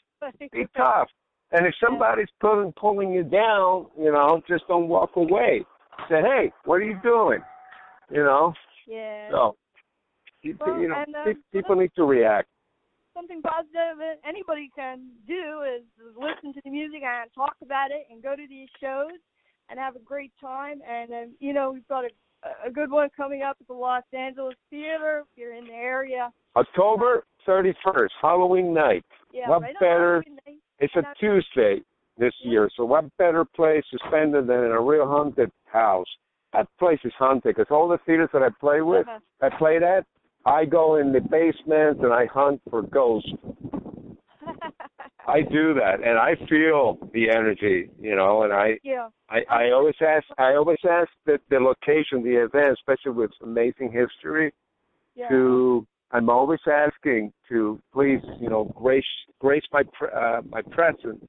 be 0.53 0.67
tough. 0.77 1.09
And 1.53 1.67
if 1.67 1.75
somebody's 1.83 2.29
pulling 2.41 2.73
pulling 2.79 3.12
you 3.12 3.23
down 3.23 3.87
you 3.99 4.12
know 4.12 4.43
just 4.49 4.67
don't 4.69 4.89
walk 4.89 5.17
away. 5.17 5.65
Say 6.09 6.21
hey 6.21 6.53
what 6.65 6.77
are 6.77 6.85
you 6.85 6.99
doing? 7.03 7.41
You 8.11 8.23
know? 8.23 8.55
Yeah. 8.87 9.31
so 9.31 9.57
you, 10.43 10.57
Well, 10.61 10.81
you 10.81 10.89
know 10.89 10.97
and, 10.97 11.15
so 11.25 11.35
people 11.53 11.77
need 11.77 11.91
to 11.97 12.05
react. 12.05 12.49
Something 13.15 13.41
positive 13.41 13.99
that 13.99 14.21
anybody 14.29 14.71
can 14.77 15.09
do 15.27 15.62
is 15.65 15.83
listen 16.15 16.53
to 16.53 16.61
the 16.65 16.71
music 16.71 17.01
and 17.03 17.31
talk 17.35 17.57
about 17.62 17.91
it, 17.91 18.07
and 18.11 18.23
go 18.23 18.37
to 18.37 18.47
these 18.47 18.69
shows 18.79 19.17
and 19.71 19.79
have 19.79 19.97
a 19.97 20.01
great 20.01 20.33
time. 20.41 20.81
And 20.89 21.11
um, 21.12 21.35
you 21.41 21.53
know, 21.53 21.73
we've 21.73 21.89
got 21.89 22.05
a 22.05 22.11
a 22.65 22.71
good 22.71 22.91
one 22.91 23.09
coming 23.17 23.43
up 23.43 23.57
at 23.61 23.67
the 23.67 23.73
Los 23.75 24.03
Angeles 24.13 24.55
Theater. 24.71 25.23
If 25.23 25.39
you're 25.39 25.55
in 25.55 25.67
the 25.67 25.73
area, 25.73 26.33
october 26.57 27.25
31st 27.47 28.09
halloween 28.21 28.73
night 28.75 29.05
yeah, 29.33 29.49
What 29.49 29.63
right 29.63 29.75
better- 29.81 30.25
night. 30.47 30.57
It's 30.79 30.95
a 30.97 31.03
Tuesday 31.19 31.83
this 32.19 32.33
year, 32.43 32.69
so 32.77 32.85
what 32.85 33.05
better 33.19 33.45
place 33.45 33.85
to 33.91 33.99
spend 34.09 34.35
it 34.35 34.47
than 34.47 34.65
in 34.65 34.71
a 34.73 34.81
real 34.81 35.07
haunted 35.07 35.51
house? 35.67 36.07
That 36.53 36.67
place 36.79 36.99
is 37.05 37.13
haunted 37.19 37.55
because 37.57 37.67
all 37.71 37.89
the 37.89 37.99
theaters 38.07 38.31
that 38.33 38.43
I 38.43 38.49
play 38.61 38.81
with, 38.83 39.07
Uh-huh. 39.09 39.19
I 39.47 39.49
play 39.59 39.77
at, 39.77 40.05
I 40.47 40.65
go 40.65 40.97
in 40.97 41.13
the 41.13 41.21
basement 41.21 42.01
and 42.03 42.13
I 42.13 42.27
hunt 42.27 42.61
for 42.71 42.83
ghosts. 42.83 43.31
I 45.27 45.43
do 45.43 45.75
that, 45.75 46.03
and 46.05 46.19
I 46.19 46.37
feel 46.49 46.99
the 47.12 47.31
energy, 47.31 47.91
you 48.01 48.15
know. 48.15 48.43
And 48.43 48.53
I, 48.53 48.79
yeah, 48.83 49.09
I, 49.29 49.41
I 49.51 49.71
always 49.73 49.97
ask, 50.01 50.25
I 50.39 50.55
always 50.55 50.79
ask 50.89 51.09
the, 51.25 51.39
the 51.51 51.59
location, 51.59 52.23
the 52.23 52.45
event, 52.45 52.73
especially 52.79 53.12
with 53.12 53.31
amazing 53.43 53.93
history, 53.93 54.53
yeah. 55.15 55.29
to 55.29 55.87
I'm 56.12 56.31
always 56.31 56.61
asking 56.71 57.33
to 57.49 57.81
please, 57.93 58.21
you 58.41 58.49
know, 58.49 58.73
grace 58.77 59.05
grace 59.41 59.65
my 59.73 59.83
uh, 60.15 60.43
my 60.49 60.62
presence 60.62 61.25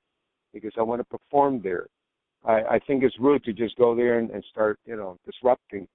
because 0.54 0.74
I 0.78 0.84
want 0.84 1.02
to 1.02 1.18
perform 1.18 1.62
there. 1.62 1.88
I, 2.46 2.62
I 2.76 2.80
think 2.86 3.04
it's 3.04 3.16
rude 3.20 3.44
to 3.46 3.54
just 3.54 3.76
go 3.78 3.96
there 3.96 4.20
and, 4.20 4.30
and 4.30 4.44
start, 4.50 4.80
you 4.86 4.96
know, 4.96 5.18
disrupting. 5.26 5.88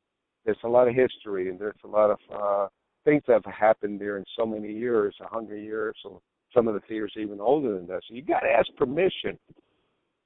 There's 0.45 0.59
a 0.65 0.69
lot 0.69 0.89
of 0.89 0.95
history 0.95 1.49
and 1.49 1.59
there's 1.59 1.75
a 1.85 1.89
lot 1.89 2.11
of 2.11 2.19
uh, 2.35 2.67
things 3.05 3.23
that 3.29 3.41
have 3.45 3.55
happened 3.55 4.01
there 4.01 4.19
in 4.19 4.25
so 4.37 4.45
many 4.45 4.73
years, 4.73 5.15
a 5.21 5.29
hundred 5.29 5.59
years, 5.59 5.95
or 6.05 6.21
some 6.55 6.69
of 6.69 6.75
the 6.75 6.81
theaters 6.81 7.13
even 7.17 7.41
older 7.41 7.75
than 7.75 7.87
that. 7.89 8.03
So 8.09 8.15
you 8.15 8.23
got 8.23 8.41
to 8.41 8.49
ask 8.51 8.69
permission 8.77 9.39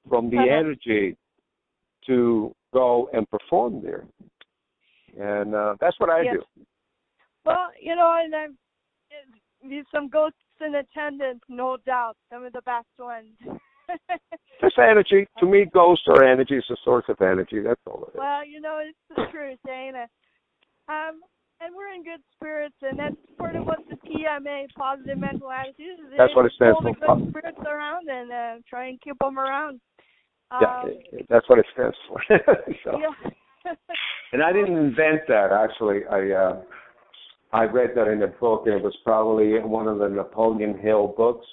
from 0.09 0.31
the 0.31 0.37
Uh-huh. 0.39 0.47
energy 0.61 1.17
to 2.07 2.55
go 2.73 3.09
and 3.12 3.29
perform 3.31 3.83
there, 3.83 4.07
and 5.19 5.55
uh, 5.55 5.77
that's 5.81 5.99
what 5.99 6.11
I 6.11 6.23
Yes. 6.23 6.37
do. 6.37 6.67
Well, 7.45 7.71
you 7.81 7.95
know, 7.97 8.21
and 8.23 8.35
I'm, 8.35 8.59
there's 9.62 9.87
some 9.91 10.09
ghosts 10.09 10.39
in 10.61 10.75
attendance, 10.75 11.41
no 11.49 11.77
doubt. 11.87 12.17
Some 12.31 12.45
of 12.45 12.53
the 12.53 12.62
best 12.62 12.87
ones. 12.99 13.33
Just 14.61 14.79
energy. 14.79 15.27
To 15.39 15.47
me, 15.47 15.67
ghosts 15.73 16.07
are 16.09 16.25
energy. 16.25 16.57
It's 16.57 16.71
a 16.71 16.77
source 16.85 17.05
of 17.09 17.21
energy. 17.21 17.61
That's 17.61 17.81
all 17.87 18.05
it 18.05 18.15
is. 18.15 18.19
Well, 18.19 18.45
you 18.47 18.61
know, 18.61 18.81
it's 18.83 18.99
the 19.11 19.27
truth, 19.31 19.59
ain't 19.69 19.97
it? 19.97 20.11
Um, 20.89 21.21
and 21.61 21.75
we're 21.75 21.92
in 21.92 22.05
good 22.05 22.21
spirits, 22.35 22.77
and 22.83 22.99
that's 22.99 23.16
part 23.38 23.57
of 23.57 23.66
what 23.66 23.79
the 23.88 23.97
PMA, 23.97 24.66
positive 24.77 25.19
mental 25.19 25.51
attitude, 25.51 26.01
is. 26.01 26.19
That's 26.19 26.35
what 26.35 26.47
it 26.47 26.53
stands 26.57 26.79
for. 26.83 26.92
good 26.92 27.31
spirits 27.31 27.59
around 27.66 28.09
and 28.09 28.33
uh, 28.33 28.62
try 28.69 28.88
and 28.88 29.01
keep 29.01 29.19
them 29.19 29.38
around. 29.38 29.81
yeah, 30.61 30.83
Um, 30.83 30.90
that's 31.29 31.49
what 31.49 31.59
it 31.59 31.66
stands 31.73 31.97
for. 32.09 32.21
so, 32.85 32.99
yeah. 32.99 33.31
and 34.33 34.42
I 34.42 34.53
didn't 34.53 34.77
invent 34.77 35.23
that. 35.29 35.51
Actually, 35.53 36.01
I 36.11 36.31
uh, 36.31 36.62
I 37.53 37.64
read 37.64 37.90
that 37.97 38.09
in 38.09 38.23
a 38.23 38.29
book, 38.29 38.64
and 38.66 38.75
it 38.75 38.83
was 38.83 38.97
probably 39.05 39.59
one 39.59 39.88
of 39.88 39.99
the 39.99 40.09
Napoleon 40.09 40.79
Hill 40.79 41.14
books. 41.16 41.47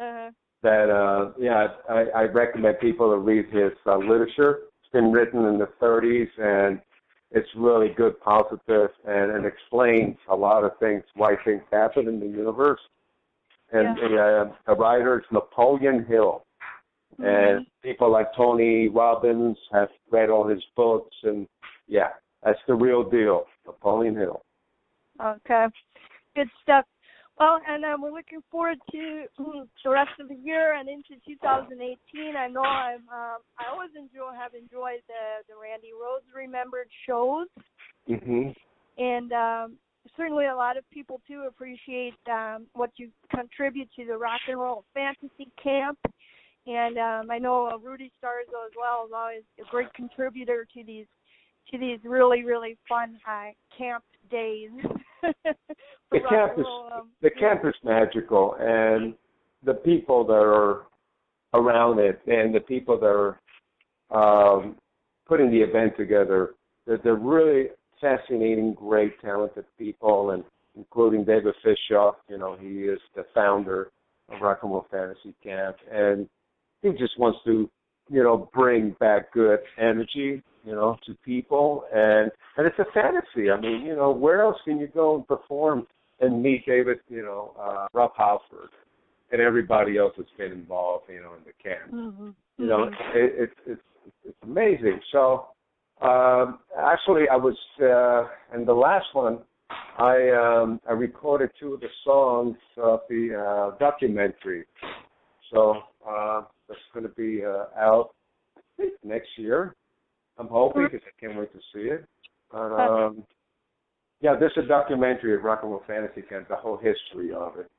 uh, 0.00 0.30
That 0.62 0.90
uh, 0.90 1.32
yeah, 1.38 1.68
I, 1.88 2.04
I 2.14 2.22
recommend 2.22 2.80
people 2.80 3.10
to 3.10 3.18
read 3.18 3.46
his 3.52 3.72
uh, 3.86 3.98
literature. 3.98 4.60
It's 4.82 4.92
been 4.92 5.12
written 5.12 5.44
in 5.44 5.58
the 5.58 5.68
30s, 5.80 6.28
and 6.38 6.80
it's 7.36 7.48
really 7.54 7.90
good, 7.90 8.18
positive, 8.20 8.88
and 9.06 9.30
it 9.30 9.44
explains 9.44 10.16
a 10.30 10.34
lot 10.34 10.64
of 10.64 10.72
things, 10.80 11.04
why 11.14 11.36
things 11.44 11.62
happen 11.70 12.08
in 12.08 12.18
the 12.18 12.26
universe. 12.26 12.80
And 13.72 13.94
the, 13.98 14.16
uh, 14.48 14.54
the 14.66 14.74
writer 14.74 15.18
is 15.18 15.24
Napoleon 15.30 16.06
Hill. 16.06 16.44
and 17.18 17.66
people 17.82 18.10
like 18.10 18.34
Tony 18.34 18.88
Robbins 18.88 19.58
have 19.70 19.88
read 20.10 20.30
all 20.30 20.46
his 20.48 20.62
books, 20.76 21.14
and 21.24 21.46
yeah, 21.88 22.08
that's 22.42 22.58
the 22.66 22.74
real 22.74 23.08
deal, 23.08 23.44
Napoleon 23.66 24.16
Hill. 24.16 24.42
Okay. 25.22 25.66
Good 26.34 26.48
stuff. 26.62 26.84
Well, 27.38 27.60
and 27.68 27.84
um, 27.84 28.00
we're 28.00 28.12
looking 28.12 28.40
forward 28.50 28.78
to 28.92 29.24
the 29.84 29.90
rest 29.90 30.12
of 30.20 30.28
the 30.28 30.36
year 30.36 30.74
and 30.74 30.88
into 30.88 31.20
2018. 31.26 32.34
I 32.34 32.48
know 32.48 32.62
I'm. 32.62 33.00
Um, 33.12 33.38
I 33.58 33.70
always 33.70 33.90
enjoy 33.94 34.32
have 34.38 34.54
enjoyed 34.54 35.00
the 35.06 35.44
the 35.46 35.54
Randy 35.60 35.90
Rhoads 35.92 36.34
remembered 36.34 36.88
shows, 37.06 37.46
Mhm. 38.08 38.56
and 38.96 39.32
um, 39.32 39.78
certainly 40.16 40.46
a 40.46 40.56
lot 40.56 40.78
of 40.78 40.88
people 40.90 41.20
too 41.26 41.42
appreciate 41.46 42.14
um, 42.30 42.68
what 42.72 42.90
you 42.96 43.10
contribute 43.30 43.90
to 43.96 44.06
the 44.06 44.16
rock 44.16 44.40
and 44.48 44.58
roll 44.58 44.86
fantasy 44.94 45.50
camp. 45.62 45.98
And 46.66 46.96
um, 46.98 47.30
I 47.30 47.38
know 47.38 47.66
uh, 47.66 47.76
Rudy 47.76 48.10
Sarzo 48.22 48.64
as 48.66 48.72
well 48.78 49.04
is 49.06 49.12
always 49.14 49.42
a 49.60 49.70
great 49.70 49.92
contributor 49.92 50.66
to 50.72 50.84
these 50.84 51.06
to 51.70 51.76
these 51.76 51.98
really 52.02 52.44
really 52.44 52.78
fun 52.88 53.18
uh, 53.28 53.50
camp 53.76 54.04
days. 54.30 54.70
The 56.12 56.20
campus, 56.28 56.64
um, 56.94 57.10
the 57.20 57.30
camp 57.30 57.64
is 57.64 57.74
magical, 57.82 58.56
and 58.60 59.14
the 59.64 59.74
people 59.74 60.24
that 60.24 60.32
are 60.32 60.82
around 61.54 61.98
it, 61.98 62.20
and 62.26 62.54
the 62.54 62.60
people 62.60 62.98
that 63.00 63.06
are 63.06 63.40
um, 64.10 64.76
putting 65.26 65.50
the 65.50 65.58
event 65.58 65.96
together, 65.96 66.54
they're, 66.86 66.98
they're 67.02 67.16
really 67.16 67.68
fascinating, 68.00 68.74
great, 68.74 69.20
talented 69.20 69.64
people, 69.78 70.30
and 70.30 70.44
including 70.76 71.24
David 71.24 71.54
Fishof. 71.64 72.14
You 72.28 72.38
know, 72.38 72.56
he 72.60 72.84
is 72.84 73.00
the 73.14 73.24
founder 73.34 73.90
of 74.28 74.40
Rock 74.40 74.60
and 74.62 74.70
Roll 74.70 74.86
Fantasy 74.90 75.34
Camp, 75.42 75.76
and 75.90 76.28
he 76.82 76.90
just 76.90 77.18
wants 77.18 77.38
to, 77.46 77.68
you 78.08 78.22
know, 78.22 78.48
bring 78.54 78.94
back 79.00 79.32
good 79.32 79.58
energy, 79.78 80.42
you 80.64 80.72
know, 80.72 80.96
to 81.06 81.14
people, 81.24 81.84
and 81.94 82.30
and 82.56 82.66
it's 82.66 82.78
a 82.78 82.86
fantasy. 82.92 83.50
I 83.50 83.60
mean, 83.60 83.84
you 83.84 83.96
know, 83.96 84.10
where 84.10 84.42
else 84.42 84.56
can 84.64 84.78
you 84.78 84.88
go 84.88 85.16
and 85.16 85.26
perform 85.26 85.86
and 86.20 86.42
meet 86.42 86.64
David, 86.66 86.98
you 87.08 87.22
know, 87.22 87.52
uh, 87.60 87.86
Rob 87.92 88.12
Halford, 88.16 88.70
and 89.32 89.40
everybody 89.40 89.98
else 89.98 90.14
that's 90.16 90.30
been 90.38 90.52
involved, 90.52 91.04
you 91.12 91.20
know, 91.20 91.34
in 91.34 91.44
the 91.44 91.52
camp. 91.62 91.92
mhm, 91.92 92.34
You 92.58 92.66
know, 92.66 92.78
mhm. 92.86 92.92
it, 93.14 93.32
it's 93.38 93.60
it's 93.66 93.82
it's 94.24 94.38
amazing. 94.42 95.00
So 95.12 95.48
um, 96.00 96.60
actually, 96.78 97.24
I 97.30 97.36
was 97.36 97.56
uh, 97.80 98.56
in 98.56 98.64
the 98.64 98.74
last 98.74 99.06
one. 99.12 99.38
I 99.98 100.30
um, 100.30 100.80
I 100.88 100.92
recorded 100.92 101.50
two 101.58 101.74
of 101.74 101.80
the 101.80 101.88
songs 102.04 102.56
of 102.76 103.00
the 103.08 103.34
uh, 103.34 103.78
documentary. 103.78 104.64
So 105.52 105.82
uh, 106.08 106.42
that's 106.68 106.80
going 106.92 107.04
to 107.04 107.12
be 107.14 107.44
uh, 107.44 107.66
out 107.78 108.10
next 109.04 109.28
year. 109.36 109.74
I'm 110.38 110.48
hoping 110.48 110.84
because 110.84 111.00
I 111.06 111.20
can't 111.20 111.38
wait 111.38 111.52
to 111.52 111.58
see 111.72 111.88
it. 111.88 112.04
But, 112.52 112.58
um, 112.58 113.24
yeah, 114.20 114.34
there's 114.38 114.52
a 114.56 114.66
documentary 114.66 115.34
of 115.34 115.42
Rock 115.42 115.60
and 115.62 115.70
Roll 115.70 115.82
Fantasy 115.86 116.22
Camp, 116.22 116.48
the 116.48 116.56
whole 116.56 116.76
history 116.76 117.32
of 117.32 117.58
it, 117.58 117.70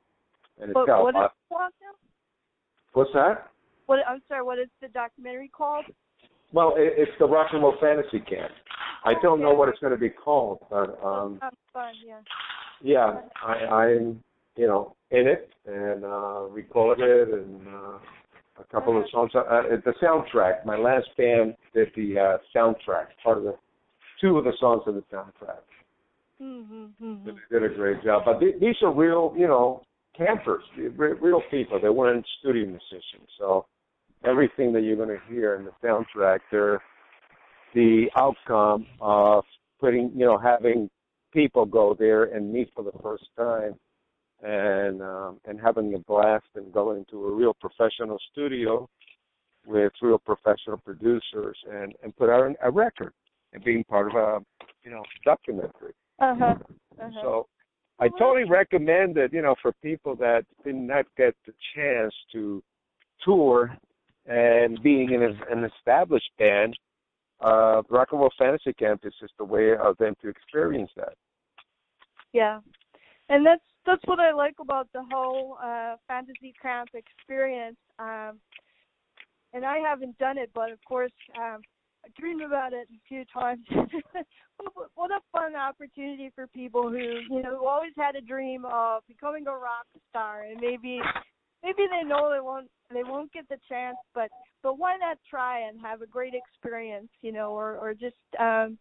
and 0.60 0.70
it's 0.70 0.74
What, 0.74 0.86
got 0.86 1.00
a 1.00 1.02
what 1.04 1.10
is 1.10 1.14
lot. 1.14 1.24
it 1.24 1.54
called? 1.54 1.72
What's 2.92 3.10
that? 3.14 3.50
What 3.86 4.00
I'm 4.06 4.20
sorry. 4.28 4.42
What 4.42 4.58
is 4.58 4.68
the 4.82 4.88
documentary 4.88 5.48
called? 5.48 5.84
Well, 6.52 6.74
it, 6.76 6.94
it's 6.96 7.12
the 7.18 7.26
Rock 7.26 7.48
and 7.52 7.62
Roll 7.62 7.74
Fantasy 7.80 8.20
Camp. 8.20 8.52
I 9.04 9.14
don't 9.22 9.40
know 9.40 9.52
what 9.52 9.68
it's 9.68 9.78
going 9.78 9.92
to 9.92 9.98
be 9.98 10.10
called, 10.10 10.58
but 10.68 10.98
um, 11.04 11.38
Sounds 11.40 11.56
fun. 11.72 11.94
Yeah. 12.06 12.20
yeah, 12.82 13.20
I, 13.44 13.52
I'm 13.66 14.22
you 14.56 14.66
know 14.66 14.94
in 15.10 15.26
it 15.26 15.50
and 15.66 16.04
uh, 16.04 16.40
recorded 16.50 17.28
and 17.28 17.66
uh, 17.68 17.98
a 18.60 18.64
couple 18.64 18.98
of 18.98 19.04
songs. 19.10 19.32
Uh, 19.34 19.38
uh, 19.38 19.62
the 19.84 19.94
soundtrack. 20.02 20.64
My 20.64 20.76
last 20.76 21.08
band 21.16 21.54
did 21.74 21.88
the 21.96 22.18
uh, 22.18 22.38
soundtrack, 22.54 23.06
part 23.22 23.38
of 23.38 23.44
the 23.44 23.56
two 24.20 24.36
of 24.38 24.44
the 24.44 24.52
songs 24.58 24.82
of 24.86 24.94
the 24.94 25.02
soundtrack. 25.12 25.60
Mhm. 26.40 26.92
They 26.98 27.30
mhm. 27.32 27.38
did 27.50 27.62
a 27.64 27.68
great 27.68 28.02
job. 28.02 28.24
But 28.24 28.40
th- 28.40 28.60
these 28.60 28.76
are 28.82 28.92
real, 28.92 29.34
you 29.36 29.46
know, 29.46 29.82
campers, 30.16 30.64
real 30.76 31.42
people. 31.50 31.80
They 31.80 31.88
weren't 31.88 32.26
studio 32.40 32.66
musicians, 32.66 33.28
so 33.38 33.66
everything 34.24 34.72
that 34.72 34.82
you're 34.82 34.96
going 34.96 35.08
to 35.08 35.20
hear 35.28 35.54
in 35.54 35.64
the 35.64 35.72
soundtrack, 35.82 36.40
they're 36.50 36.82
the 37.74 38.10
outcome 38.16 38.86
of 39.00 39.44
putting, 39.80 40.10
you 40.14 40.24
know, 40.24 40.38
having 40.38 40.90
people 41.32 41.64
go 41.66 41.94
there 41.98 42.24
and 42.24 42.52
meet 42.52 42.70
for 42.74 42.82
the 42.82 42.92
first 43.02 43.24
time, 43.36 43.74
and 44.42 45.02
um, 45.02 45.40
and 45.46 45.60
having 45.60 45.94
a 45.94 45.98
blast 45.98 46.46
and 46.54 46.72
going 46.72 47.04
to 47.10 47.26
a 47.26 47.34
real 47.34 47.54
professional 47.54 48.18
studio 48.32 48.88
with 49.66 49.92
real 50.00 50.18
professional 50.18 50.78
producers 50.78 51.56
and 51.70 51.94
and 52.02 52.16
put 52.16 52.30
out 52.30 52.50
a 52.62 52.70
record 52.70 53.12
and 53.52 53.64
being 53.64 53.84
part 53.84 54.08
of 54.08 54.14
a, 54.14 54.64
you 54.84 54.90
know, 54.90 55.02
documentary. 55.24 55.94
Uh 56.20 56.34
huh. 56.38 56.54
Uh 57.00 57.10
huh. 57.12 57.20
So 57.22 57.46
I 58.00 58.08
totally 58.18 58.48
recommend 58.48 59.16
it, 59.18 59.32
you 59.32 59.42
know, 59.42 59.56
for 59.60 59.72
people 59.82 60.14
that 60.16 60.44
did 60.64 60.76
not 60.76 61.06
get 61.16 61.34
the 61.46 61.52
chance 61.74 62.14
to 62.32 62.62
tour 63.24 63.76
and 64.26 64.80
being 64.82 65.12
in 65.12 65.22
a, 65.22 65.52
an 65.52 65.64
established 65.64 66.30
band, 66.38 66.78
uh, 67.40 67.82
Rock 67.88 68.08
and 68.12 68.20
Roll 68.20 68.30
Fantasy 68.38 68.72
Camp 68.72 69.00
is 69.04 69.14
just 69.20 69.32
a 69.40 69.44
way 69.44 69.72
of 69.76 69.96
them 69.98 70.14
to 70.22 70.28
experience 70.28 70.90
that. 70.96 71.14
Yeah, 72.32 72.60
and 73.28 73.44
that's 73.44 73.62
that's 73.86 74.02
what 74.04 74.20
I 74.20 74.32
like 74.32 74.56
about 74.60 74.88
the 74.92 75.02
whole 75.10 75.58
uh 75.62 75.96
fantasy 76.06 76.54
camp 76.60 76.90
experience. 76.94 77.76
Um, 77.98 78.38
and 79.52 79.64
I 79.64 79.78
haven't 79.78 80.18
done 80.18 80.36
it, 80.38 80.50
but 80.54 80.70
of 80.70 80.78
course, 80.86 81.12
um, 81.36 81.60
I 82.04 82.08
dreamed 82.18 82.42
about 82.42 82.72
it 82.72 82.86
a 82.92 83.00
few 83.08 83.24
times. 83.32 83.60
What- 84.74 84.90
what 84.96 85.10
a 85.12 85.20
fun 85.30 85.54
opportunity 85.54 86.30
for 86.34 86.48
people 86.48 86.90
who 86.90 87.20
you 87.30 87.42
know 87.42 87.58
who 87.58 87.66
always 87.68 87.92
had 87.96 88.16
a 88.16 88.20
dream 88.20 88.64
of 88.64 89.06
becoming 89.06 89.46
a 89.46 89.52
rock 89.52 89.86
star, 90.10 90.42
and 90.42 90.60
maybe 90.60 91.00
maybe 91.62 91.86
they 91.88 92.02
know 92.06 92.28
they 92.32 92.40
won't 92.40 92.68
they 92.92 93.04
won't 93.04 93.32
get 93.32 93.48
the 93.48 93.58
chance, 93.68 93.96
but 94.14 94.28
but 94.64 94.76
why 94.76 94.96
not 94.96 95.16
try 95.30 95.60
and 95.60 95.80
have 95.80 96.02
a 96.02 96.06
great 96.06 96.34
experience, 96.34 97.08
you 97.22 97.30
know, 97.32 97.52
or 97.52 97.76
or 97.76 97.94
just 97.94 98.16
um 98.40 98.76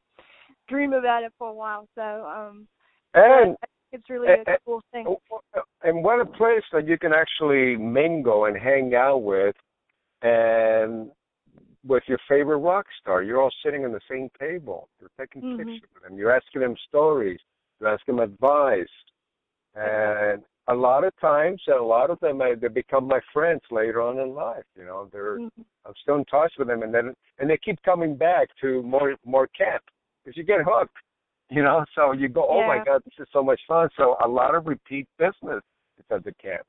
dream 0.67 0.93
about 0.93 1.23
it 1.23 1.31
for 1.37 1.49
a 1.49 1.53
while. 1.53 1.87
So 1.93 2.01
um 2.25 2.67
And 3.13 3.55
it's 3.91 4.09
really 4.09 4.27
a 4.27 4.37
and- 4.47 4.57
cool 4.65 4.81
thing. 4.91 5.15
and 5.83 6.03
what 6.03 6.19
a 6.19 6.25
place 6.25 6.63
that 6.71 6.87
you 6.87 6.97
can 6.97 7.13
actually 7.13 7.75
mingle 7.77 8.45
and 8.45 8.57
hang 8.57 8.95
out 8.95 9.19
with, 9.23 9.55
and 10.21 11.11
with 11.85 12.03
your 12.07 12.19
favorite 12.27 12.57
rock 12.57 12.85
star. 12.99 13.23
You're 13.23 13.41
all 13.41 13.53
sitting 13.63 13.85
on 13.85 13.91
the 13.91 14.01
same 14.09 14.29
table. 14.39 14.89
You're 14.99 15.11
taking 15.19 15.41
Mhm. 15.41 15.57
pictures 15.57 15.89
with 15.93 16.03
them. 16.03 16.17
You're 16.17 16.31
asking 16.31 16.61
them 16.61 16.75
stories. 16.87 17.39
You're 17.79 17.89
asking 17.89 18.17
them 18.17 18.23
advice. 18.23 18.89
And 19.75 20.43
a 20.67 20.73
lot 20.75 21.03
of 21.03 21.15
times, 21.17 21.61
a 21.67 21.75
lot 21.75 22.09
of 22.09 22.19
them, 22.19 22.41
uh, 22.41 22.55
they 22.55 22.67
become 22.67 23.07
my 23.07 23.21
friends 23.31 23.61
later 23.71 24.01
on 24.01 24.19
in 24.19 24.33
life. 24.33 24.65
You 24.75 24.85
know, 24.85 25.05
they're 25.05 25.37
Mhm. 25.37 25.65
I'm 25.85 25.95
still 26.01 26.15
in 26.15 26.25
touch 26.25 26.57
with 26.57 26.67
them, 26.67 26.83
and 26.83 26.93
then 26.93 27.15
and 27.37 27.49
they 27.49 27.57
keep 27.57 27.81
coming 27.83 28.15
back 28.17 28.53
to 28.57 28.81
more 28.83 29.15
more 29.23 29.47
camp 29.47 29.83
because 30.23 30.35
you 30.35 30.43
get 30.43 30.61
hooked. 30.63 30.97
You 31.49 31.63
know, 31.63 31.85
so 31.95 32.11
you 32.11 32.27
go, 32.27 32.45
oh 32.49 32.67
my 32.67 32.83
god, 32.83 33.01
this 33.05 33.13
is 33.19 33.27
so 33.31 33.41
much 33.41 33.59
fun. 33.67 33.87
So 33.97 34.17
a 34.23 34.27
lot 34.27 34.53
of 34.55 34.67
repeat 34.67 35.07
business 35.17 35.63
because 35.95 36.17
at 36.17 36.23
the 36.25 36.33
camp. 36.41 36.65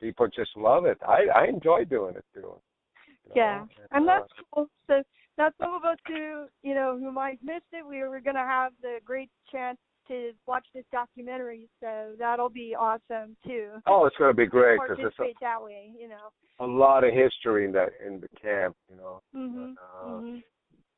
People 0.00 0.26
just 0.28 0.50
love 0.56 0.84
it. 0.84 0.98
I 1.06 1.24
I 1.34 1.46
enjoy 1.46 1.84
doing 1.86 2.16
it 2.16 2.24
too. 2.34 2.40
you 2.40 2.42
know, 2.42 3.32
Yeah, 3.34 3.64
and 3.92 4.08
uh, 4.08 4.18
that's 4.20 4.32
cool. 4.52 4.68
So 4.86 5.02
now 5.38 5.48
some 5.60 5.74
of 5.74 5.84
us 5.84 5.96
who 6.06 6.46
you 6.62 6.74
know 6.74 6.98
who 7.00 7.10
might 7.10 7.38
miss 7.42 7.62
it, 7.72 7.84
we 7.86 8.00
were 8.00 8.20
going 8.20 8.36
to 8.36 8.42
have 8.42 8.72
the 8.82 8.98
great 9.04 9.30
chance 9.50 9.78
to 10.08 10.32
watch 10.46 10.66
this 10.74 10.84
documentary. 10.92 11.68
So 11.80 12.12
that'll 12.18 12.50
be 12.50 12.76
awesome 12.78 13.36
too. 13.44 13.70
Oh, 13.86 14.04
it's 14.04 14.16
going 14.18 14.30
to 14.30 14.36
be 14.36 14.46
great 14.46 14.78
because 14.80 14.98
it's 15.04 15.16
Participate 15.16 15.36
that 15.40 15.62
way, 15.62 15.90
you 15.98 16.08
know. 16.08 16.30
a, 16.60 16.64
a 16.64 16.68
lot 16.70 17.02
of 17.02 17.12
history 17.14 17.64
in 17.64 17.72
that 17.72 17.88
in 18.06 18.20
the 18.20 18.28
camp. 18.40 18.76
You 18.90 18.96
know. 18.98 19.22
Mhm. 19.34 19.74
Uh, 19.78 20.08
mhm. 20.08 20.42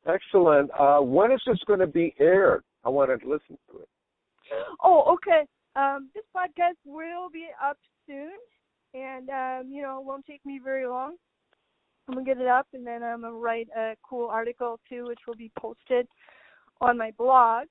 Excellent. 0.06 0.70
Uh, 0.78 0.98
when 1.00 1.30
is 1.32 1.40
this 1.46 1.58
going 1.66 1.80
to 1.80 1.86
be 1.86 2.14
aired? 2.18 2.64
I 2.88 2.90
want 2.90 3.10
to 3.10 3.28
listen 3.28 3.58
to 3.70 3.80
it. 3.80 3.88
Oh, 4.82 5.04
okay. 5.12 5.44
Um, 5.76 6.08
this 6.14 6.24
podcast 6.34 6.78
will 6.86 7.28
be 7.30 7.48
up 7.62 7.76
soon, 8.06 8.30
and 8.94 9.28
um, 9.28 9.70
you 9.70 9.82
know, 9.82 9.98
it 9.98 10.06
won't 10.06 10.24
take 10.24 10.40
me 10.46 10.58
very 10.58 10.86
long. 10.86 11.16
I'm 12.08 12.14
gonna 12.14 12.24
get 12.24 12.40
it 12.40 12.48
up, 12.48 12.66
and 12.72 12.86
then 12.86 13.02
I'm 13.02 13.20
gonna 13.20 13.34
write 13.34 13.68
a 13.76 13.94
cool 14.08 14.28
article 14.28 14.80
too, 14.88 15.04
which 15.06 15.18
will 15.26 15.34
be 15.34 15.52
posted 15.58 16.08
on 16.80 16.96
my 16.96 17.10
blog. 17.18 17.66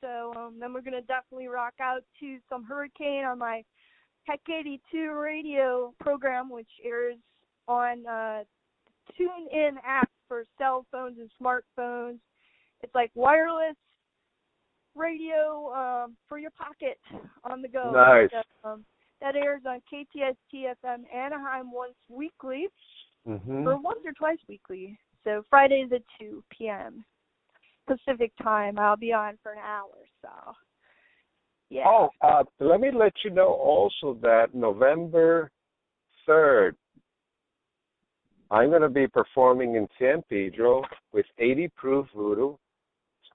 So 0.00 0.32
um, 0.34 0.54
then 0.58 0.72
we're 0.72 0.80
gonna 0.80 1.02
definitely 1.02 1.48
rock 1.48 1.74
out 1.78 2.00
to 2.20 2.38
some 2.48 2.64
Hurricane 2.64 3.24
on 3.26 3.38
my 3.38 3.62
Tech 4.24 4.40
82 4.48 5.12
radio 5.12 5.92
program, 6.00 6.48
which 6.48 6.70
airs 6.82 7.16
on 7.68 8.06
uh, 8.06 8.44
TuneIn 9.12 9.72
app 9.86 10.08
for 10.26 10.44
cell 10.56 10.86
phones 10.90 11.18
and 11.18 11.28
smartphones. 11.38 12.16
It's 12.80 12.94
like 12.94 13.10
wireless 13.14 13.76
radio 14.94 15.72
um, 15.72 16.16
for 16.28 16.38
your 16.38 16.50
pocket 16.50 16.98
on 17.44 17.62
the 17.62 17.68
go. 17.68 17.92
Nice. 17.92 18.30
So, 18.32 18.68
um, 18.68 18.84
that 19.20 19.34
airs 19.34 19.62
on 19.66 19.80
KTST 19.92 20.72
FM 20.84 21.12
Anaheim 21.14 21.72
once 21.72 21.94
weekly, 22.08 22.68
Mm-hmm. 23.28 23.66
or 23.68 23.78
once 23.80 23.98
or 24.06 24.12
twice 24.12 24.38
weekly. 24.48 24.98
So 25.24 25.42
Fridays 25.50 25.90
at 25.92 26.02
2 26.18 26.42
p.m. 26.56 27.04
Pacific 27.86 28.32
time. 28.42 28.78
I'll 28.78 28.96
be 28.96 29.12
on 29.12 29.36
for 29.42 29.52
an 29.52 29.58
hour. 29.58 29.90
So 30.22 30.28
Yeah. 31.68 31.84
Oh, 31.86 32.08
uh, 32.22 32.44
let 32.60 32.80
me 32.80 32.90
let 32.94 33.12
you 33.24 33.30
know 33.30 33.48
also 33.48 34.18
that 34.22 34.54
November 34.54 35.50
3rd, 36.26 36.72
I'm 38.50 38.70
going 38.70 38.82
to 38.82 38.88
be 38.88 39.06
performing 39.06 39.74
in 39.74 39.86
San 39.98 40.22
Pedro 40.30 40.82
with 41.12 41.26
80 41.38 41.68
Proof 41.76 42.06
Voodoo. 42.14 42.56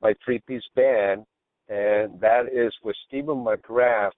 My 0.01 0.13
three 0.25 0.39
piece 0.47 0.63
band, 0.75 1.25
and 1.69 2.19
that 2.19 2.47
is 2.51 2.73
with 2.83 2.95
Stephen 3.07 3.43
McGrath, 3.43 4.11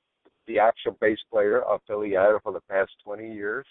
the 0.48 0.60
actual 0.60 0.98
bass 1.00 1.18
player 1.32 1.62
of 1.62 1.82
Billy 1.88 2.18
Idol 2.18 2.40
for 2.44 2.54
the 2.54 2.62
past 2.70 2.92
20 3.04 3.34
years. 3.34 3.66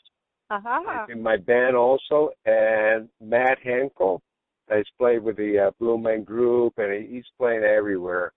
Uh-huh. 0.51 1.07
In 1.09 1.23
my 1.23 1.37
band 1.37 1.75
also, 1.75 2.31
and 2.45 3.09
Matt 3.21 3.59
Henkel, 3.63 4.21
that's 4.69 4.89
played 4.99 5.23
with 5.23 5.37
the 5.37 5.67
uh, 5.67 5.71
Blue 5.79 5.99
Man 5.99 6.23
Group, 6.23 6.75
and 6.79 7.09
he's 7.09 7.25
playing 7.39 7.65
everywhere 7.65 8.33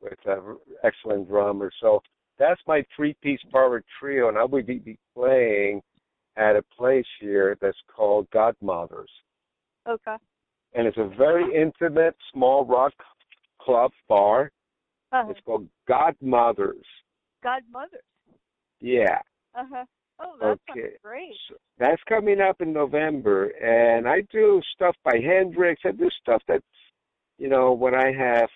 with 0.00 0.18
an 0.26 0.56
excellent 0.84 1.28
drummer. 1.28 1.70
So 1.80 2.02
that's 2.38 2.60
my 2.66 2.84
three-piece 2.94 3.40
power 3.52 3.82
trio, 3.98 4.28
and 4.28 4.38
I 4.38 4.44
will 4.44 4.62
be 4.62 4.98
playing 5.14 5.80
at 6.36 6.56
a 6.56 6.62
place 6.76 7.06
here 7.20 7.56
that's 7.60 7.76
called 7.94 8.28
Godmothers. 8.30 9.10
Okay. 9.88 10.16
And 10.74 10.86
it's 10.86 10.98
a 10.98 11.10
very 11.16 11.54
intimate, 11.54 12.14
small 12.32 12.64
rock 12.66 12.92
club 13.60 13.90
bar. 14.08 14.50
Uh-huh. 15.12 15.30
It's 15.30 15.40
called 15.44 15.68
Godmothers. 15.86 16.84
Godmothers. 17.42 18.02
Yeah. 18.80 19.18
Uh-huh. 19.54 19.84
Oh, 20.18 20.36
that 20.40 20.58
Okay. 20.70 20.96
great. 21.02 21.34
So 21.48 21.56
that's 21.78 22.02
coming 22.08 22.40
up 22.40 22.60
in 22.60 22.72
November, 22.72 23.48
and 23.62 24.08
I 24.08 24.22
do 24.32 24.62
stuff 24.74 24.96
by 25.04 25.18
Hendrix. 25.18 25.82
I 25.84 25.92
do 25.92 26.08
stuff 26.22 26.42
that's, 26.48 26.64
you 27.38 27.48
know, 27.48 27.72
what 27.72 27.94
I 27.94 28.12
have 28.12 28.48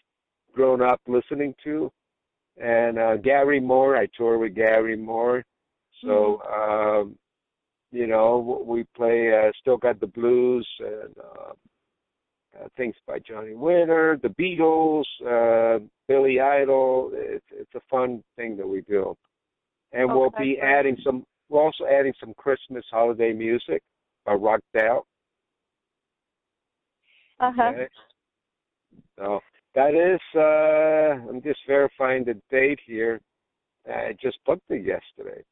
grown 0.53 0.83
up 0.83 1.01
listening 1.07 1.55
to, 1.65 1.91
and 2.57 2.99
uh, 2.99 3.17
Gary 3.19 3.61
Moore. 3.61 3.97
I 3.97 4.07
tour 4.17 4.39
with 4.39 4.55
Gary 4.55 4.97
Moore, 4.97 5.45
so 6.03 6.41
um, 6.43 7.17
you 7.93 8.07
know 8.07 8.65
we 8.67 8.85
play. 8.97 9.33
Uh, 9.33 9.53
Still 9.61 9.77
got 9.77 10.01
the 10.01 10.07
blues 10.07 10.67
and 10.81 11.15
uh, 11.19 11.53
uh, 12.61 12.69
things 12.77 12.95
by 13.07 13.19
Johnny 13.19 13.55
Winter, 13.55 14.19
the 14.23 14.29
Beatles, 14.29 15.05
uh, 15.27 15.79
Billy 16.09 16.41
Idol. 16.41 17.11
It's 17.15 17.45
it's 17.53 17.75
a 17.75 17.81
fun 17.91 18.23
thing 18.37 18.57
that 18.57 18.67
we 18.69 18.83
do, 18.83 19.17
and 19.93 20.09
we'll 20.09 20.33
be 20.39 20.59
adding 20.61 20.97
some. 21.05 21.25
We're 21.49 21.63
also 21.63 21.85
adding 21.87 22.13
some 22.21 22.35
Christmas 22.35 22.85
holiday 22.91 23.33
music 23.33 23.83
by 24.25 24.35
Rocked 24.35 24.77
Out. 24.81 25.07
Uh-huh. 27.41 27.63
Okay. 27.63 27.89
So 29.19 29.41
that 29.75 29.95
is. 29.95 30.21
uh 30.37 31.29
I'm 31.29 31.43
just 31.43 31.61
verifying 31.67 32.25
the 32.25 32.41
date 32.51 32.81
here. 32.87 33.21
I 33.89 34.15
just 34.21 34.39
booked 34.45 34.71
it 34.71 34.85
yesterday. 34.85 35.43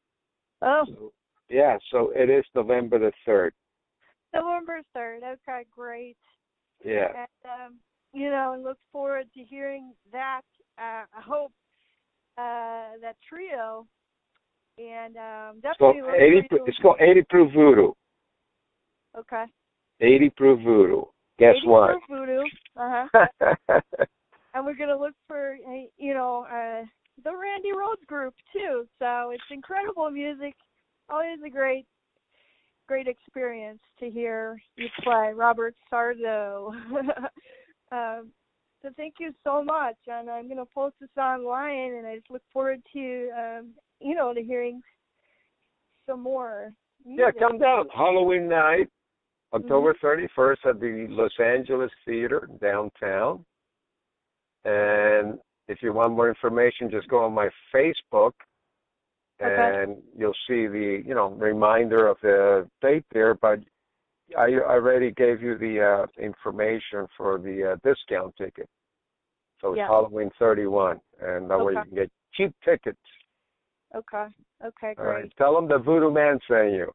Oh, 0.61 0.83
So, 0.87 1.11
yeah, 1.49 1.77
so 1.91 2.11
it 2.15 2.29
is 2.29 2.45
November 2.53 2.99
the 2.99 3.11
third. 3.25 3.53
November 4.33 4.81
3rd. 4.95 5.23
Okay, 5.23 5.65
great. 5.75 6.17
Yeah. 6.83 7.07
And, 7.15 7.27
um, 7.45 7.79
you 8.13 8.29
know, 8.29 8.53
and 8.53 8.63
look 8.63 8.77
forward 8.91 9.25
to 9.35 9.43
hearing 9.43 9.93
that. 10.11 10.41
Uh, 10.77 11.05
I 11.13 11.21
hope 11.21 11.51
uh, 12.37 12.97
that 13.01 13.15
trio. 13.27 13.85
And 14.77 15.17
um, 15.17 15.59
definitely 15.61 16.01
look 16.01 16.15
eighty. 16.15 16.47
for 16.49 16.59
It's 16.67 16.77
called 16.77 17.01
eighty 17.01 17.21
proof 17.29 17.51
voodoo. 17.53 17.91
Okay. 19.17 19.43
Eighty 19.99 20.29
proof 20.29 20.61
voodoo. 20.63 21.03
Guess 21.39 21.55
80 21.57 21.67
what? 21.67 21.89
Proof 21.91 22.03
Voodoo. 22.09 22.43
Uh-huh. 22.77 23.27
and 24.53 24.65
we're 24.65 24.75
gonna 24.75 24.97
look 24.97 25.15
for 25.27 25.57
uh, 25.67 25.85
you 25.97 26.13
know 26.13 26.45
uh 26.51 26.85
the 27.23 27.31
Randy 27.35 27.69
Rhoads 27.71 28.05
group 28.07 28.33
too. 28.53 28.85
So 28.99 29.31
it's 29.31 29.43
incredible 29.51 30.09
music. 30.11 30.53
Always 31.09 31.39
a 31.45 31.49
great 31.49 31.85
great 32.87 33.07
experience 33.07 33.79
to 33.99 34.09
hear 34.09 34.61
play 35.03 35.31
Robert 35.35 35.75
Sarzo. 35.91 36.71
um, 37.91 38.31
so 38.81 38.89
thank 38.95 39.15
you 39.19 39.33
so 39.43 39.63
much, 39.63 39.95
and 40.07 40.29
I'm 40.29 40.47
gonna 40.47 40.65
post 40.65 40.95
this 41.01 41.09
online, 41.17 41.93
and 41.95 42.07
I 42.07 42.15
just 42.15 42.31
look 42.31 42.43
forward 42.53 42.81
to 42.93 43.29
um, 43.37 43.73
you 43.99 44.15
know 44.15 44.33
to 44.33 44.41
hearing 44.41 44.81
some 46.05 46.21
more. 46.21 46.71
yeah, 47.05 47.31
come 47.37 47.59
down. 47.59 47.87
Halloween 47.95 48.47
night, 48.47 48.89
October 49.53 49.93
Mm-hmm. 49.93 50.05
thirty 50.05 50.27
first 50.35 50.61
at 50.65 50.79
the 50.79 51.07
Los 51.09 51.31
Angeles 51.39 51.91
Theater 52.05 52.49
downtown. 52.61 53.45
And 54.65 55.39
if 55.67 55.81
you 55.81 55.93
want 55.93 56.13
more 56.13 56.29
information, 56.29 56.89
just 56.91 57.07
go 57.07 57.23
on 57.23 57.33
my 57.33 57.49
Facebook 57.73 58.33
Okay. 59.41 59.83
and 59.83 59.97
you'll 60.17 60.33
see 60.47 60.67
the 60.67 61.01
you 61.05 61.15
know 61.15 61.29
reminder 61.29 62.07
of 62.07 62.17
the 62.21 62.67
date 62.81 63.05
there. 63.13 63.33
But 63.33 63.59
I 64.37 64.53
already 64.59 65.11
gave 65.11 65.41
you 65.41 65.57
the 65.57 65.81
uh, 66.03 66.23
information 66.23 67.07
for 67.17 67.37
the 67.39 67.73
uh, 67.73 67.75
discount 67.87 68.35
ticket. 68.37 68.67
So 69.61 69.71
it's 69.71 69.77
Yeah. 69.77 69.87
Halloween 69.87 70.29
31, 70.39 70.99
and 71.21 71.49
that 71.49 71.59
way 71.59 71.73
you 71.73 71.83
can 71.83 71.95
get 71.95 72.11
cheap 72.33 72.53
tickets. 72.63 72.99
Okay. 73.95 74.27
Okay. 74.63 74.93
Great. 74.93 75.05
right, 75.05 75.33
tell 75.37 75.55
them 75.55 75.67
the 75.67 75.77
Voodoo 75.79 76.11
Man 76.11 76.39
sent 76.47 76.73
you, 76.73 76.91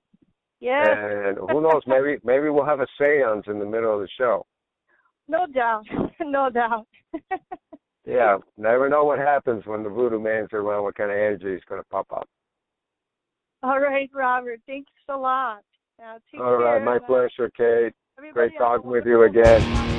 Yeah. 0.61 1.29
and 1.29 1.39
who 1.39 1.61
knows, 1.61 1.83
maybe 1.87 2.19
maybe 2.25 2.49
we'll 2.49 2.65
have 2.65 2.81
a 2.81 2.87
séance 3.01 3.49
in 3.49 3.59
the 3.59 3.65
middle 3.67 3.95
of 3.95 4.01
the 4.01 4.09
show. 4.17 4.47
No 5.29 5.47
doubt. 5.47 5.85
no 6.21 6.51
doubt. 6.51 6.87
Yeah, 8.07 8.37
never 8.59 8.91
know 8.91 9.05
what 9.05 9.19
happens 9.19 9.65
when 9.65 9.83
the 9.83 9.89
Voodoo 9.89 10.21
Man's 10.21 10.51
around. 10.53 10.83
What 10.83 10.95
kind 10.95 11.11
of 11.11 11.17
energy 11.17 11.55
is 11.55 11.63
going 11.67 11.81
to 11.81 11.89
pop 11.89 12.07
up? 12.13 12.29
All 13.63 13.81
right, 13.81 14.11
Robert. 14.13 14.61
Thanks 14.67 14.93
a 15.09 15.17
lot. 15.17 15.63
Now, 15.99 16.19
take 16.31 16.41
All 16.41 16.57
right, 16.57 16.79
care, 16.79 16.85
my 16.85 16.99
pleasure, 16.99 17.51
Kate. 17.57 17.93
everybody 18.19 18.49
Great 18.51 18.59
talking 18.59 18.91
with 18.91 19.07
you 19.07 19.23
again. 19.23 19.94